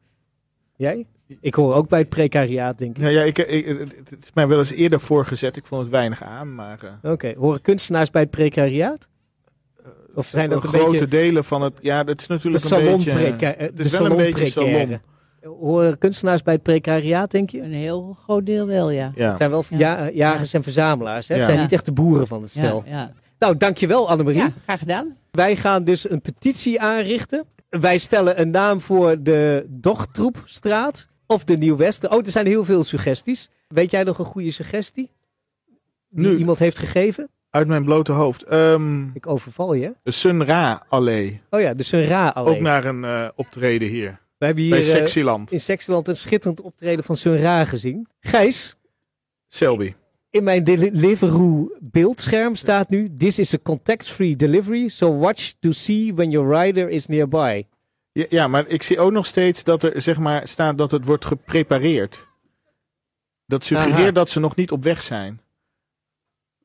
[0.75, 1.05] Jij?
[1.41, 3.01] Ik hoor ook bij het precariaat, denk ik.
[3.01, 3.65] Nou ja, ik, ik,
[4.09, 5.55] het is mij wel eens eerder voorgezet.
[5.57, 6.79] Ik vond het weinig aan, maar...
[7.01, 9.07] eh, Oké, horen kunstenaars bij het precariaat?
[10.15, 11.07] Of zijn dat een grote beetje...
[11.07, 11.73] delen van het...
[11.81, 13.11] Ja, dat is De natuurlijk een salon beetje...
[13.57, 14.99] het de is wel een beetje salon.
[15.59, 17.61] Horen kunstenaars bij het precariaat, denk je?
[17.61, 19.11] Een heel groot deel wel, ja.
[19.15, 19.27] Ja.
[19.27, 19.77] Het zijn wel Ja.
[19.77, 21.27] ja, eh, jagers en verzamelaars.
[21.27, 21.33] Hè?
[21.33, 21.47] Het Ja.
[21.47, 21.63] zijn Ja.
[21.63, 22.83] niet echt de boeren van het stel.
[22.85, 23.11] Ja, ja.
[23.39, 24.39] Nou, dankjewel Annemarie.
[24.39, 25.15] ja, graag gedaan.
[25.37, 27.45] Wij gaan dus een petitie aanrichten.
[27.69, 32.11] Wij stellen een naam voor de Dochtroepstraat of de Nieuw-Westen.
[32.11, 33.49] Oh, er zijn heel veel suggesties.
[33.67, 35.11] Weet jij nog een goede suggestie?
[36.09, 36.37] Die Nu.
[36.37, 37.29] iemand heeft gegeven?
[37.49, 38.43] Uit mijn blote hoofd.
[38.43, 39.93] Ehm Ik overval je.
[40.03, 41.41] de Sun Ra Allee.
[41.49, 42.55] Oh ja, de Sunra Allee.
[42.55, 44.19] Ook naar een eh, optreden hier.
[44.37, 45.01] We hebben hier Bij eh,
[45.49, 48.07] in Sexyland een schitterend optreden van Sunra gezien.
[48.19, 48.75] Gijs,
[49.47, 49.93] Selby.
[50.33, 56.13] In mijn Deliveroo beeldscherm staat nu: This is a context-free delivery, so watch to see
[56.13, 57.65] when your rider is nearby.
[58.11, 61.05] Ja, ja, maar ik zie ook nog steeds dat er zeg maar, staat dat het
[61.05, 62.27] wordt geprepareerd.
[63.45, 64.11] Dat suggereert Aha.
[64.11, 65.41] dat ze nog niet op weg zijn.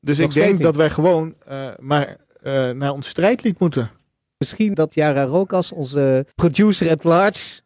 [0.01, 3.91] Dus Nog ik denk dat wij gewoon eh, maar eh, naar ons strijdlied moeten.
[4.37, 7.61] Misschien dat Jara Rokas, onze producer at large.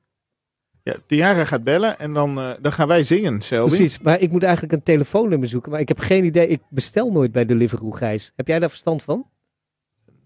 [0.83, 3.67] Ja, Tiara gaat bellen en dan, eh, dan gaan wij zingen, Selby.
[3.75, 5.71] Precies, maar ik moet eigenlijk een telefoonnummer zoeken.
[5.71, 6.47] Maar ik heb geen idee.
[6.47, 8.31] Ik bestel nooit bij Deliveroo, Gijs.
[8.35, 9.27] Heb jij daar verstand van?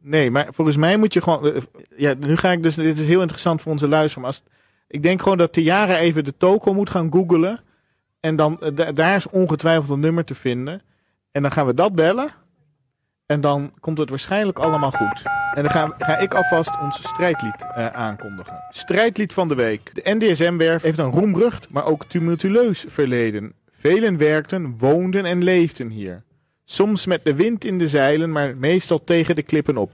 [0.02, 1.54] Nee, maar volgens mij moet je gewoon...
[1.54, 1.62] eh,
[1.98, 2.76] Ja, nu ga ik dus...
[2.76, 4.26] Dit is heel interessant voor onze luisteraar.
[4.26, 4.44] Maar als,
[4.88, 7.60] ik denk gewoon dat Tiara even de toko moet gaan googlen.
[8.20, 8.62] En dan...
[8.62, 10.82] eh, da- daar is ongetwijfeld een nummer te vinden.
[11.32, 12.30] En dan gaan we dat bellen.
[13.28, 15.22] En dan komt het waarschijnlijk allemaal goed.
[15.54, 18.64] En dan ga, ga ik alvast ons strijdlied eh, aankondigen.
[18.70, 19.92] Strijdlied van de week.
[19.94, 23.54] De NDSM-werf heeft een roemrucht, maar ook tumultueus verleden.
[23.72, 26.24] Velen werkten, woonden en leefden hier.
[26.66, 29.92] Soms met de wind in de zeilen, maar meestal tegen de klippen op.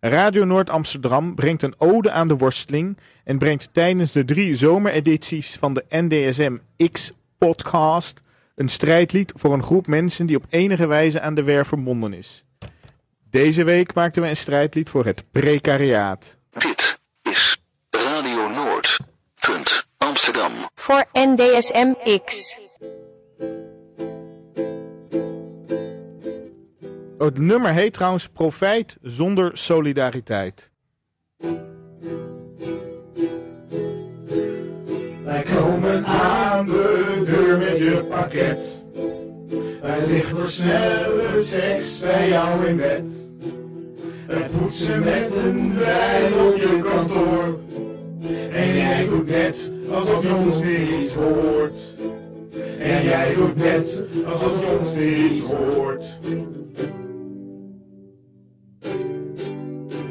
[0.00, 5.56] Radio Noord Amsterdam brengt een ode aan de worsteling en brengt tijdens de drie zomeredities
[5.56, 6.56] van de NDSM
[6.92, 8.20] X-podcast
[8.54, 12.45] een strijdlied voor een groep mensen die op enige wijze aan de werf verbonden is.
[13.30, 16.36] Deze week maakten we een strijdlied voor het precariaat.
[16.50, 18.98] Dit is Radio Noord.
[19.40, 20.52] Punt Amsterdam.
[20.74, 22.58] Voor NDSM-X.
[27.18, 30.70] Het nummer heet trouwens Profijt zonder solidariteit.
[35.24, 38.75] Wij komen aan de deur met je pakket.
[39.82, 43.08] Wij liggen voor snelle seks bij jou in bed.
[44.26, 47.58] Wij poetsen met een bij op je kantoor.
[48.52, 51.72] En jij doet net alsof je ons niet hoort.
[52.78, 56.04] En jij doet net alsof je ons niet hoort.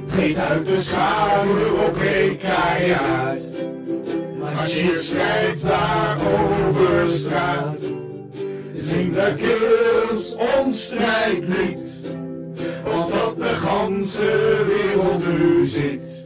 [0.06, 3.38] Treed uit de schaduw op precariaat.
[4.40, 7.78] Marcheer strijdbaar over straat.
[8.86, 11.90] Zing de kils ons strijdlied.
[12.84, 16.26] Want op de ganse wereld u zit.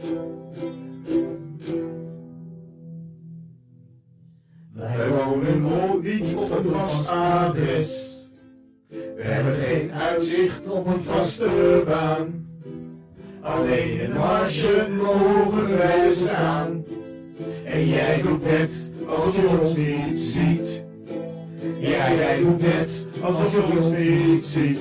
[4.72, 8.18] Wij wonen niet op een vast adres.
[8.88, 12.48] We hebben geen uitzicht op een vaste baan.
[13.40, 16.84] Alleen in marge mogen wij staan.
[17.64, 20.79] En jij doet net alsof je ons niet ziet.
[21.80, 24.78] Ja, jij doet net alsof je ons niet ziet.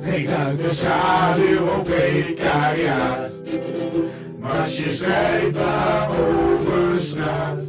[0.00, 3.32] Trek uit de schaduw op precariaat.
[4.40, 7.62] Mars je strijdbaar over straat.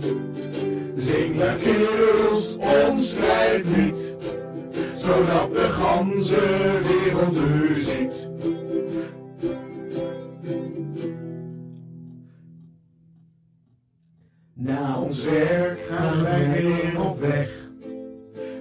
[0.95, 4.15] Zing de kils ons strijdlied.
[4.95, 6.41] Zodat de ganse
[6.87, 8.32] wereld u ziet.
[16.53, 17.49] Weer op weg.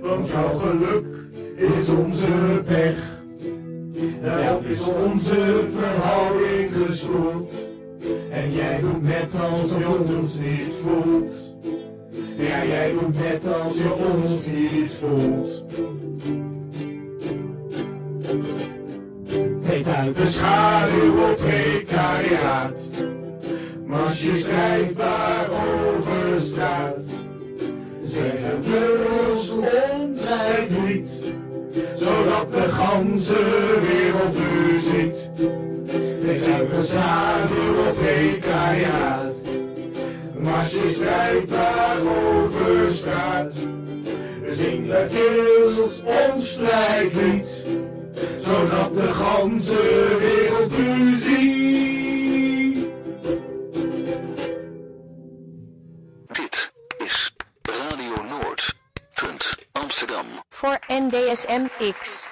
[0.00, 1.06] Want jouw geluk
[1.56, 3.20] is onze pech.
[4.22, 7.50] Elk is onze verhouding gespoeld.
[8.30, 11.30] En jij doet net alsof je ons niet voelt.
[12.36, 15.64] Ja, jij doet net alsof je ons niet voelt.
[19.64, 22.80] Heet uit de schaduw op precariaat.
[23.92, 27.00] Als je strijdbaar over straat,
[28.02, 31.08] zeggen we ons ontzijd niet,
[31.94, 33.44] zodat de ganse
[33.80, 35.30] wereld u ziet.
[36.52, 39.34] Uit de schaduw op precariaat.
[40.38, 43.54] Maar als je strijdbaar over straat,
[44.46, 47.62] zing de kils ons strijdlied
[48.38, 50.31] zodat de ganse wereld
[61.32, 62.30] NDSMX.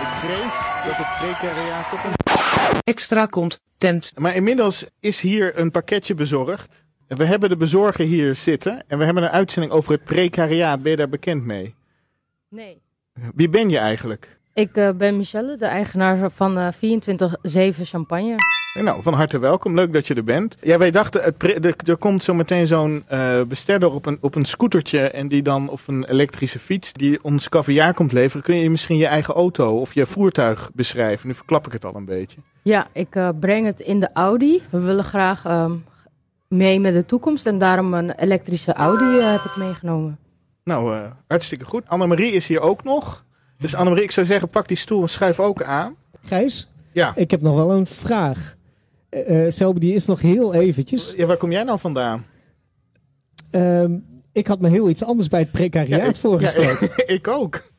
[0.00, 2.12] Ik vrees dat het precariaat op een...
[2.84, 4.12] Extra content.
[4.16, 6.84] Maar inmiddels is hier een pakketje bezorgd.
[7.06, 10.82] En We hebben de bezorger hier zitten en we hebben een uitzending over het precariaat.
[10.82, 11.74] Ben je daar bekend mee?
[12.48, 12.82] Nee.
[13.34, 14.38] Wie ben je eigenlijk?
[14.54, 18.36] Ik eh, ben Michelle, de eigenaar van eh 24-7 Champagne.
[18.82, 19.74] Nou, van harte welkom.
[19.74, 20.56] Leuk dat je er bent.
[20.60, 24.18] Ja, wij dachten, het pre- er, er komt zo meteen zo'n eh, besteller op een,
[24.20, 28.42] op een scootertje en die dan op een elektrische fiets die ons caviar komt leveren.
[28.44, 31.28] Kun je misschien je eigen auto of je voertuig beschrijven?
[31.28, 32.40] Nu verklap ik het al een beetje.
[32.62, 34.62] Ja, ik eh, breng het in de Audi.
[34.70, 35.72] We willen graag ehm,
[36.48, 40.18] mee met de toekomst en daarom een elektrische Audi eh, heb ik meegenomen.
[40.64, 41.88] Nou, eh, hartstikke goed.
[41.88, 43.24] Annemarie is hier ook nog.
[43.58, 45.94] Dus Annemarie, ik zou zeggen, pak die stoel en schuif ook aan.
[46.26, 46.70] Gijs?
[46.92, 47.12] Ja.
[47.14, 48.54] Ik heb nog wel een vraag.
[49.14, 51.14] Eh eh, Selby, die is nog heel eventjes.
[51.16, 52.24] Ja, waar kom jij nou vandaan?
[53.50, 53.92] Ehm,
[54.32, 56.80] ik had me heel iets anders bij het precariaat Ja, ik- voorgesteld.
[56.80, 57.72] ja, ik ook.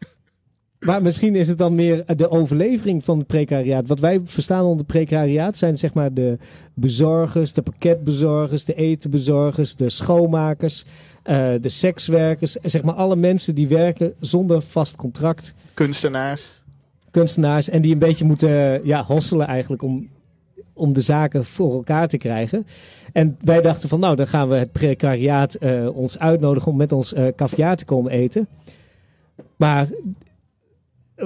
[0.79, 3.87] Maar misschien is het dan meer de overlevering van het precariaat.
[3.87, 6.37] Wat wij verstaan onder precariaat zijn zeg maar de
[6.73, 10.85] bezorgers, de pakketbezorgers, de etenbezorgers, de schoonmakers,
[11.23, 12.51] eh, de sekswerkers.
[12.51, 15.53] Zeg maar alle mensen die werken zonder vast contract.
[15.73, 16.63] Kunstenaars.
[17.11, 17.69] Kunstenaars.
[17.69, 20.09] En die een beetje moeten eh, ja, hosselen eigenlijk om,
[20.75, 22.65] om de zaken voor elkaar te krijgen.
[23.13, 26.91] En wij dachten van nou, dan gaan we het precariaat eh, ons uitnodigen om met
[26.91, 28.47] ons eh caviar te komen eten.
[29.55, 29.87] Maar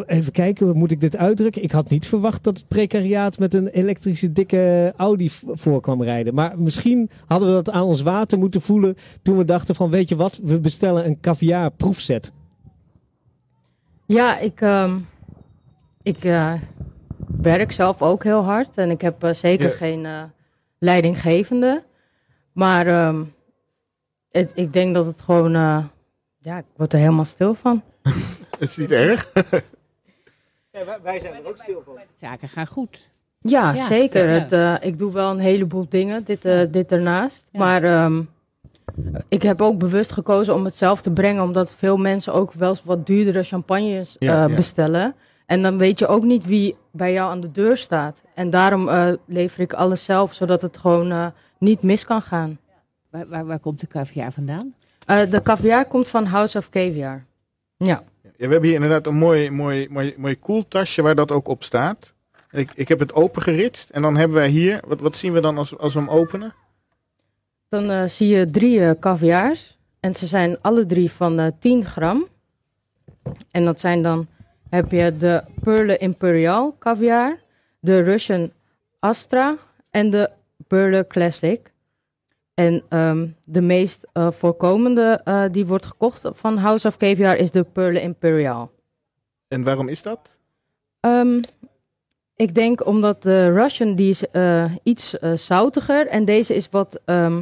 [0.05, 1.63] Even kijken, hoe moet ik dit uitdrukken?
[1.63, 6.33] Ik had niet verwacht dat het precariaat met een elektrische dikke Audi voor kwam rijden.
[6.33, 10.09] Maar misschien hadden we dat aan ons water moeten voelen toen we dachten van weet
[10.09, 12.31] je wat, we bestellen een caviar proefset.
[14.05, 14.97] Ja, ik, ehm,
[16.01, 16.53] ik eh,
[17.41, 19.75] werk zelf ook heel hard en ik heb eh, zeker Ja.
[19.75, 20.23] geen eh,
[20.79, 21.83] leidinggevende.
[22.51, 23.23] Maar ehm,
[24.31, 25.83] het- ik denk dat het gewoon, eh,
[26.39, 27.81] ja, ik word er helemaal stil van.
[28.59, 29.31] Het is niet erg.
[31.03, 31.95] wij zijn er ook stil van.
[32.13, 33.09] Zaken gaan goed.
[33.41, 34.29] Ja, Ja, zeker.
[34.29, 34.39] ja.
[34.39, 37.47] Het, eh, ik doe wel een heleboel dingen, dit, eh, dit ernaast.
[37.51, 38.21] Maar ehm,
[39.27, 42.69] ik heb ook bewust gekozen om het zelf te brengen, omdat veel mensen ook wel
[42.69, 44.55] eens wat duurdere champagnes Ja, eh, ja.
[44.55, 45.15] bestellen.
[45.49, 48.21] En dan weet je ook niet wie bij jou aan de deur staat.
[48.33, 51.27] En daarom eh, lever ik alles zelf, zodat het gewoon eh,
[51.57, 52.59] niet mis kan gaan.
[53.09, 54.73] Waar, waar, waar komt de caviar vandaan?
[55.05, 57.25] Eh, de caviar komt van House of Caviar.
[57.77, 58.03] Ja.
[58.21, 61.63] Ja, we hebben hier inderdaad een mooi, mooi, mooi, mooi koeltasje waar dat ook op
[61.63, 62.13] staat.
[62.49, 65.39] En Ik, ik heb het opengeritst en dan hebben wij hier, wat, wat zien we
[65.39, 66.53] dan als, als we hem openen?
[67.69, 69.77] Dan zie je drie eh caviars.
[69.99, 72.27] En ze zijn alle drie van eh 10 gram.
[73.51, 74.27] En dat zijn dan,
[74.69, 77.37] heb je de Perle Imperial caviar,
[77.79, 78.51] de Russian
[78.99, 79.57] Astra
[79.89, 80.29] en de
[80.67, 81.71] Perle Classic.
[82.53, 87.51] En ehm, de meest eh, voorkomende eh, die wordt gekocht van House of Caviar is
[87.51, 88.71] de Perle Imperial.
[89.47, 90.35] En waarom is dat?
[90.99, 91.41] Ehm,
[92.35, 97.41] ik denk omdat de Russian die is eh, iets zoutiger en deze is wat ehm,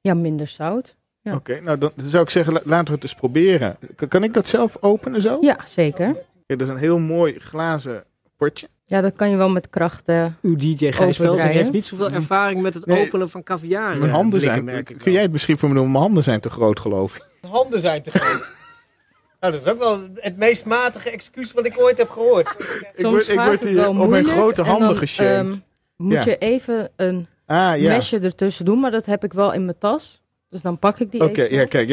[0.00, 0.96] ja, minder zout.
[1.20, 1.34] Ja.
[1.34, 3.76] Oké, nou dan zou ik zeggen, la- laten we het eens proberen.
[3.96, 5.38] Kan, kan ik dat zelf openen zo?
[5.40, 6.16] Ja, zeker.
[6.56, 8.04] Dat is een heel mooi glazen
[8.36, 8.68] potje.
[8.84, 10.02] Ja, dat kan je wel met kracht.
[10.06, 11.56] eh Uw DJ Gijs Velsen opendraaien.
[11.56, 13.96] heeft niet zoveel ervaring met het Nee, openen van caviar.
[13.96, 15.90] Mijn handen zijn, merk ik kun jij het misschien voor me doen?
[15.90, 17.28] Mijn handen zijn te groot geloof ik.
[17.50, 18.50] Handen zijn te groot.
[19.40, 22.48] nou, dat is ook wel het meest matige excuus wat ik ooit heb gehoord.
[22.96, 25.52] Soms word- ik word het hier op mijn grote en handen dan, geshamed.
[25.52, 25.60] ehm,
[25.96, 26.22] moet Ja.
[26.24, 27.88] je even een Ah, ja.
[27.88, 30.22] mesje ertussen doen, maar dat heb ik wel in mijn tas.
[30.50, 31.56] Dus dan pak ik die Oké, even.
[31.56, 31.90] ja, kijk,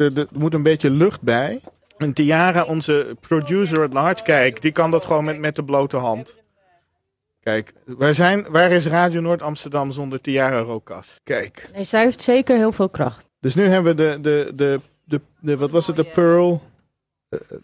[0.00, 1.60] er moet een beetje lucht bij.
[2.04, 5.96] En Tiara, onze producer at large, kijk, die kan dat gewoon met, met de blote
[5.96, 6.38] hand.
[7.40, 11.20] Kijk, waar, zijn, waar is Radio Noord Amsterdam zonder Tiara Rokas?
[11.22, 11.68] Kijk.
[11.74, 13.26] Nee, zij heeft zeker heel veel kracht.
[13.40, 16.62] Dus nu hebben we de, de, de, de, de wat was het, de Pearl,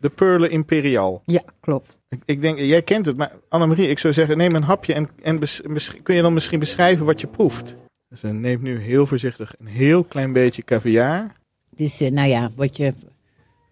[0.00, 1.22] de Pearle Imperial.
[1.24, 1.98] Ja, klopt.
[2.08, 5.08] Ik, ik denk, jij kent het, maar Annemarie, ik zou zeggen, neem een hapje en,
[5.22, 7.74] en bes- bes- kun je dan misschien beschrijven wat je proeft?
[8.08, 11.32] Dus ze neemt nu heel voorzichtig een heel klein beetje caviar.
[11.76, 12.94] Is, eh, nou ja, wat je,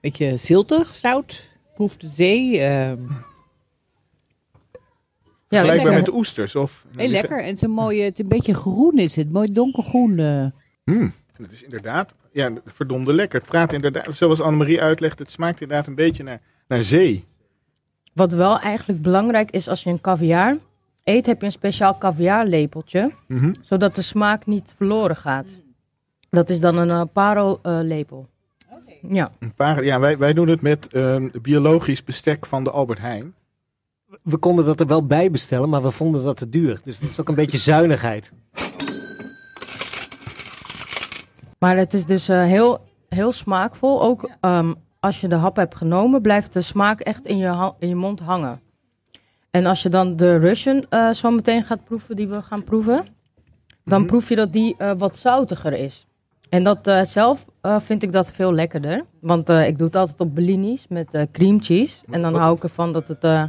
[0.01, 1.45] beetje ziltig, zout,
[1.75, 2.59] proeft de zee.
[2.61, 3.03] ehm
[5.49, 5.93] Ja, lekker.
[5.93, 6.85] met de oesters, of?
[6.97, 7.39] heel lekker.
[7.41, 10.19] En het is een mooie, het is een beetje groen is het, mooi donkergroen.
[10.19, 10.47] eh.
[10.85, 13.41] Hmm, het is inderdaad, ja, verdomde lekker.
[13.41, 17.25] Het praat inderdaad, zoals Annemarie uitlegt, het smaakt inderdaad een beetje naar, naar zee.
[18.15, 20.57] Wat wel eigenlijk belangrijk is als je een caviar
[21.05, 23.13] eet, heb je een speciaal caviarlepeltje.
[23.27, 23.53] Mhm.
[23.61, 25.47] Zodat de smaak niet verloren gaat.
[26.31, 28.29] Dat is dan een uh, parellepel.
[29.09, 29.31] Ja.
[29.39, 33.35] Een paar, ja, wij, wij doen het met eh, biologisch bestek van de Albert Heijn.
[34.23, 36.81] We konden dat er wel bij bestellen, maar we vonden dat te duur.
[36.85, 38.33] Dus dat is ook een beetje zuinigheid.
[41.59, 44.03] Maar het is dus eh, heel, heel smaakvol.
[44.03, 47.89] Ook ehm, als je de hap hebt genomen, blijft de smaak echt in je, in
[47.89, 48.61] je mond hangen.
[49.51, 53.05] En als je dan de Russian eh, zo meteen gaat proeven, die we gaan proeven,
[53.85, 56.07] dan proef je dat die eh, wat zoutiger is.
[56.49, 59.05] En dat eh, zelf eh, vind ik dat veel lekkerder.
[59.21, 61.97] Want eh, ik doe het altijd op bellinis met eh, cream cheese.
[62.11, 63.45] En dan hou ik ervan dat het eh,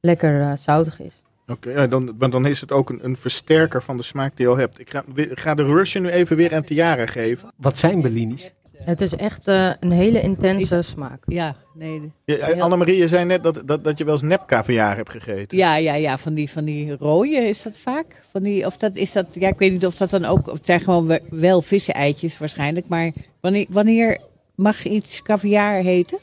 [0.00, 1.22] lekker eh, zoutig is.
[1.46, 4.46] Oké, ja, dan, maar dan is het ook een, een versterker van de smaak die
[4.46, 4.80] je al hebt.
[4.80, 7.52] Ik ga, we- ik ga de Russian nu even weer aan Tiara geven.
[7.56, 8.54] Wat zijn bellinis?
[8.84, 11.22] Het is echt eh, een hele intense smaak.
[11.26, 12.12] Ja, nee.
[12.24, 15.58] Ja, Annemarie, je zei net dat, dat, dat je wel eens nep caviar hebt gegeten.
[15.58, 18.06] Ja, ja, ja, van die, van die rode is dat vaak.
[18.30, 20.52] Van die, of dat is dat, ja, ik weet niet of dat dan ook, of
[20.56, 22.88] het zijn gewoon we- wel vissen-eitjes waarschijnlijk.
[22.88, 23.10] Maar
[23.40, 24.18] wanneer, wanneer
[24.54, 26.18] mag iets caviar heten?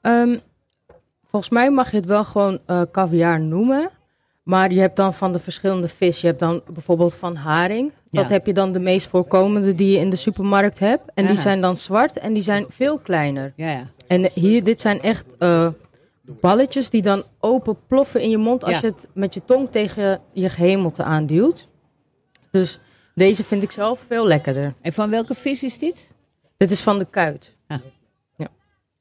[0.00, 0.36] Ehm,
[1.30, 3.90] volgens mij mag je het wel gewoon eh caviar noemen.
[4.42, 6.20] Maar je hebt dan van de verschillende vis.
[6.20, 7.92] Je hebt dan bijvoorbeeld van haring.
[8.12, 8.30] Dat Ja.
[8.30, 11.02] heb je dan de meest voorkomende die je in de supermarkt hebt.
[11.14, 11.40] En die Ja.
[11.40, 13.52] zijn dan zwart en die zijn veel kleiner.
[13.56, 13.86] Ja, ja.
[14.06, 15.68] En hier, dit zijn echt eh,
[16.22, 18.80] balletjes die dan open ploffen in je mond als Ja.
[18.80, 21.68] je het met je tong tegen je gehemelte aanduwt.
[22.50, 22.78] Dus
[23.14, 24.72] deze vind ik zelf veel lekkerder.
[24.82, 26.08] En van welke vis is dit?
[26.56, 27.56] Dit is van de kuit.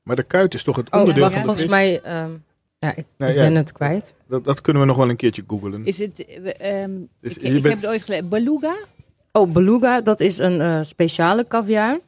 [0.04, 1.70] Maar de kuit is toch het Oh, onderdeel van de volgens vis?
[1.72, 2.02] mij...
[2.02, 2.32] ehm,
[2.80, 4.14] ja, ik, Nou ik ja, ben het kwijt.
[4.28, 5.86] Dat, dat kunnen we nog wel een keertje googlen.
[5.86, 6.92] Is het, eh, ehm,
[7.22, 8.74] ik, je ik bent- heb het ooit gelezen, beluga?
[9.32, 12.00] Oh, beluga, dat is een eh, speciale caviar.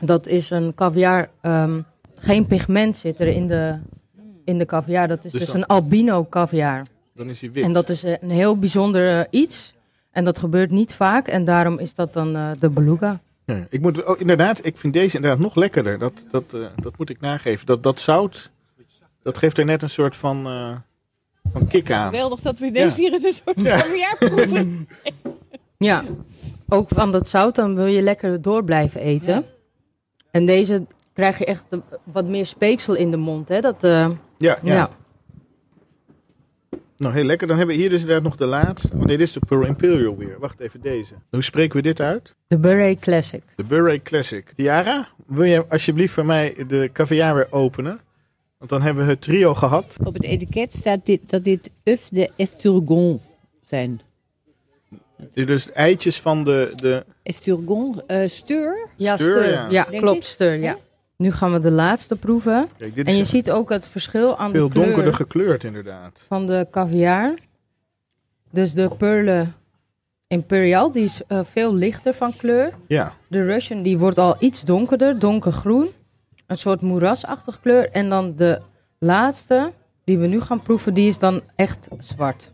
[0.00, 1.80] Dat is een caviar, ehm,
[2.14, 3.76] geen pigment zit er in de,
[4.44, 5.08] in de caviar.
[5.08, 6.82] Dat is Dus dus, dan- een albino caviar.
[7.14, 7.64] Dan is hij wit.
[7.64, 9.74] En dat is eh, een heel bijzonder eh, iets.
[10.10, 11.28] En dat gebeurt niet vaak.
[11.28, 13.20] En daarom is dat dan eh, de beluga.
[13.44, 15.98] Ja, ik moet, oh, inderdaad, ik vind deze inderdaad nog lekkerder.
[15.98, 17.66] Dat, dat, eh, dat moet ik nageven.
[17.66, 18.50] Dat, dat zout,
[19.22, 20.76] dat geeft er net een soort van, eh,
[21.52, 22.08] van kick aan.
[22.08, 22.88] Geweldig dat we Ja.
[22.90, 23.78] hier een soort Ja.
[23.80, 24.88] caviar proeven.
[25.78, 26.04] Ja,
[26.68, 29.44] ook van dat zout, dan wil je lekker door blijven eten.
[30.30, 31.64] En deze krijg je echt
[32.04, 33.48] wat meer speeksel in de mond.
[33.48, 33.60] Hè?
[33.60, 34.74] Dat, eh, Ja, ja.
[34.74, 34.90] ja.
[36.96, 37.46] Nou, heel lekker.
[37.46, 38.88] Dan hebben we hier dus inderdaad nog de laatste.
[38.94, 40.36] Oh nee, dit is de Pearl Imperial weer.
[40.38, 41.14] Wacht even, deze.
[41.30, 42.34] Hoe spreken we dit uit?
[42.46, 43.42] De Beret Classic.
[43.56, 44.52] De Bure Classic.
[44.56, 48.00] Tiara, wil je alsjeblieft voor mij de caviar weer openen?
[48.58, 49.96] Want dan hebben we het trio gehad.
[50.04, 53.20] Op het etiket staat dit, dat dit œuf de esturgon
[53.60, 54.00] zijn.
[55.34, 56.72] Dus eitjes van de...
[56.74, 58.88] de Esturgon, eh steur?
[58.96, 59.50] Ja, Steur, steur.
[59.52, 59.66] ja.
[59.70, 60.54] Ja, klopt, steur.
[60.54, 60.76] Ja.
[61.16, 62.68] Nu gaan we de laatste proeven.
[62.78, 66.22] Kijk, En je ziet ook het verschil aan veel de kleur donkerder gekleurd inderdaad.
[66.28, 67.34] van de caviar.
[68.50, 69.46] Dus de Pearle
[70.28, 72.72] Imperial, die is eh, veel lichter van kleur.
[72.86, 73.12] Ja.
[73.28, 75.88] De Russian, die wordt al iets donkerder, donkergroen.
[76.46, 77.90] Een soort moerasachtig kleur.
[77.90, 78.60] En dan de
[78.98, 79.72] laatste,
[80.04, 82.52] die we nu gaan proeven, die is dan echt zwart.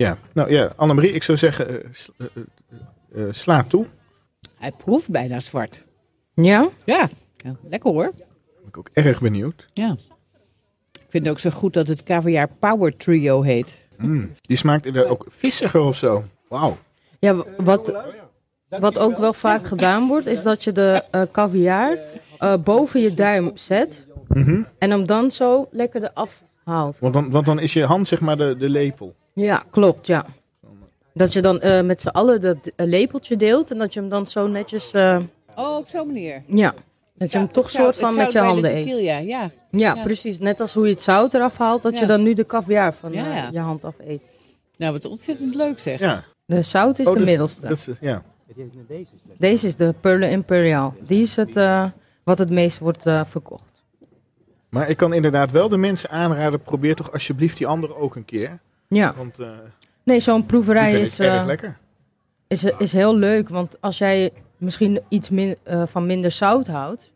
[0.00, 2.26] Ja, nou ja, Annemarie, ik zou zeggen, eh, sla,
[3.30, 3.86] sla toe.
[4.58, 5.86] Hij proeft bijna zwart.
[6.34, 6.68] Ja?
[6.84, 8.10] Ja, ja, lekker hoor.
[8.12, 9.68] Ben ik ook erg benieuwd.
[9.72, 9.96] Ja.
[10.92, 13.88] Ik vind het ook zo goed dat het caviar Power Trio heet.
[13.96, 16.22] Mm, die smaakt inderdaad ook vissiger of zo.
[16.48, 16.76] Wauw.
[17.18, 17.92] Ja, wat,
[18.68, 21.98] wat ook wel vaak gedaan wordt, is dat je de eh caviar
[22.38, 24.06] eh, boven je duim zet.
[24.28, 24.62] Mhm.
[24.78, 26.98] En hem dan zo lekker eraf haalt.
[26.98, 29.18] Want, dan, want dan is je hand zeg maar de, de lepel.
[29.32, 30.26] Ja, klopt, ja.
[31.14, 34.08] Dat je dan eh, met z'n allen dat eh, lepeltje deelt en dat je hem
[34.08, 34.92] dan zo netjes...
[34.92, 35.18] eh,
[35.56, 36.42] Oh, op zo'n manier.
[36.46, 36.74] ja,
[37.14, 38.98] dat je hem toch Zout- soort van met je handen eet.
[39.00, 39.18] ja.
[39.18, 40.02] Ja, Ja.
[40.02, 40.38] precies.
[40.38, 42.00] Net als hoe je het zout eraf haalt, dat Ja.
[42.00, 43.12] je dan nu de caviar van
[43.52, 44.22] je hand af eet.
[44.76, 45.98] Nou, wat ontzettend leuk zeg.
[46.00, 46.24] Ja.
[46.44, 47.60] De zout is Oh, de dus- middelste.
[47.68, 48.22] dat is- ja.
[49.38, 50.94] Deze is de Pearle Imperial.
[51.00, 51.84] Die is het eh,
[52.24, 53.68] wat het meest wordt eh, verkocht.
[54.68, 58.24] Maar ik kan inderdaad wel de mensen aanraden, probeer toch alsjeblieft die andere ook een
[58.24, 58.58] keer.
[58.90, 59.14] Ja.
[59.16, 59.48] Want, eh,
[60.04, 61.78] Nee, zo'n proeverij is, erg eh, lekker.
[62.46, 63.48] is, is heel leuk.
[63.48, 67.12] Want als jij misschien iets min, eh, van minder zout houdt,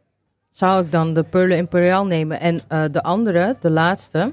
[0.51, 2.41] zou ik dan de Perle Imperial nemen.
[2.41, 4.33] En eh, de andere, de laatste,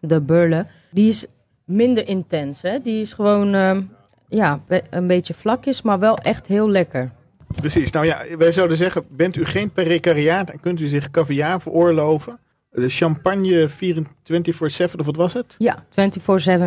[0.00, 1.26] de Burle, die is
[1.64, 2.62] minder intens.
[2.62, 2.80] Hè?
[2.80, 3.82] Die is gewoon ehm,
[4.28, 7.10] ja, een beetje vlakjes, maar wel echt heel lekker.
[7.60, 7.90] Precies.
[7.90, 12.38] Nou ja, wij zouden zeggen, bent u geen precariaat en kunt u zich caviar veroorloven?
[12.74, 13.72] De champagne 24-7,
[14.96, 15.54] of wat was het?
[15.58, 15.90] Ja, 24-7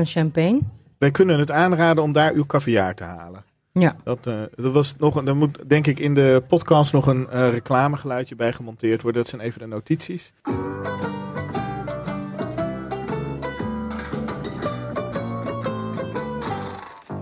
[0.04, 0.60] champagne.
[0.98, 3.44] Wij kunnen het aanraden om daar uw caviar te halen.
[3.72, 3.96] Ja.
[4.04, 7.50] Dat, eh, dat was nog, er moet denk ik in de podcast nog een eh,
[7.50, 9.22] reclamegeluidje bij gemonteerd worden.
[9.22, 10.34] Dat zijn even de notities.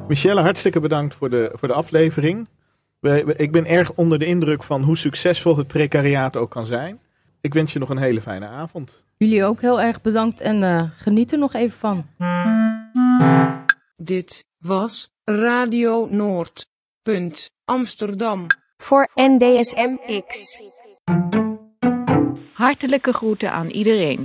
[0.07, 2.47] Michelle, hartstikke bedankt voor de, voor de aflevering.
[3.35, 6.99] Ik ben erg onder de indruk van hoe succesvol het precariaat ook kan zijn.
[7.45, 9.03] Ik wens je nog een hele fijne avond.
[9.17, 12.05] Jullie ook heel erg bedankt en eh, geniet er nog even van.
[13.95, 16.67] Dit was Radio Noord.
[17.01, 17.51] Punt.
[17.65, 18.45] Amsterdam.
[18.77, 20.59] Voor NDSM X.
[22.53, 24.23] Hartelijke groeten aan iedereen.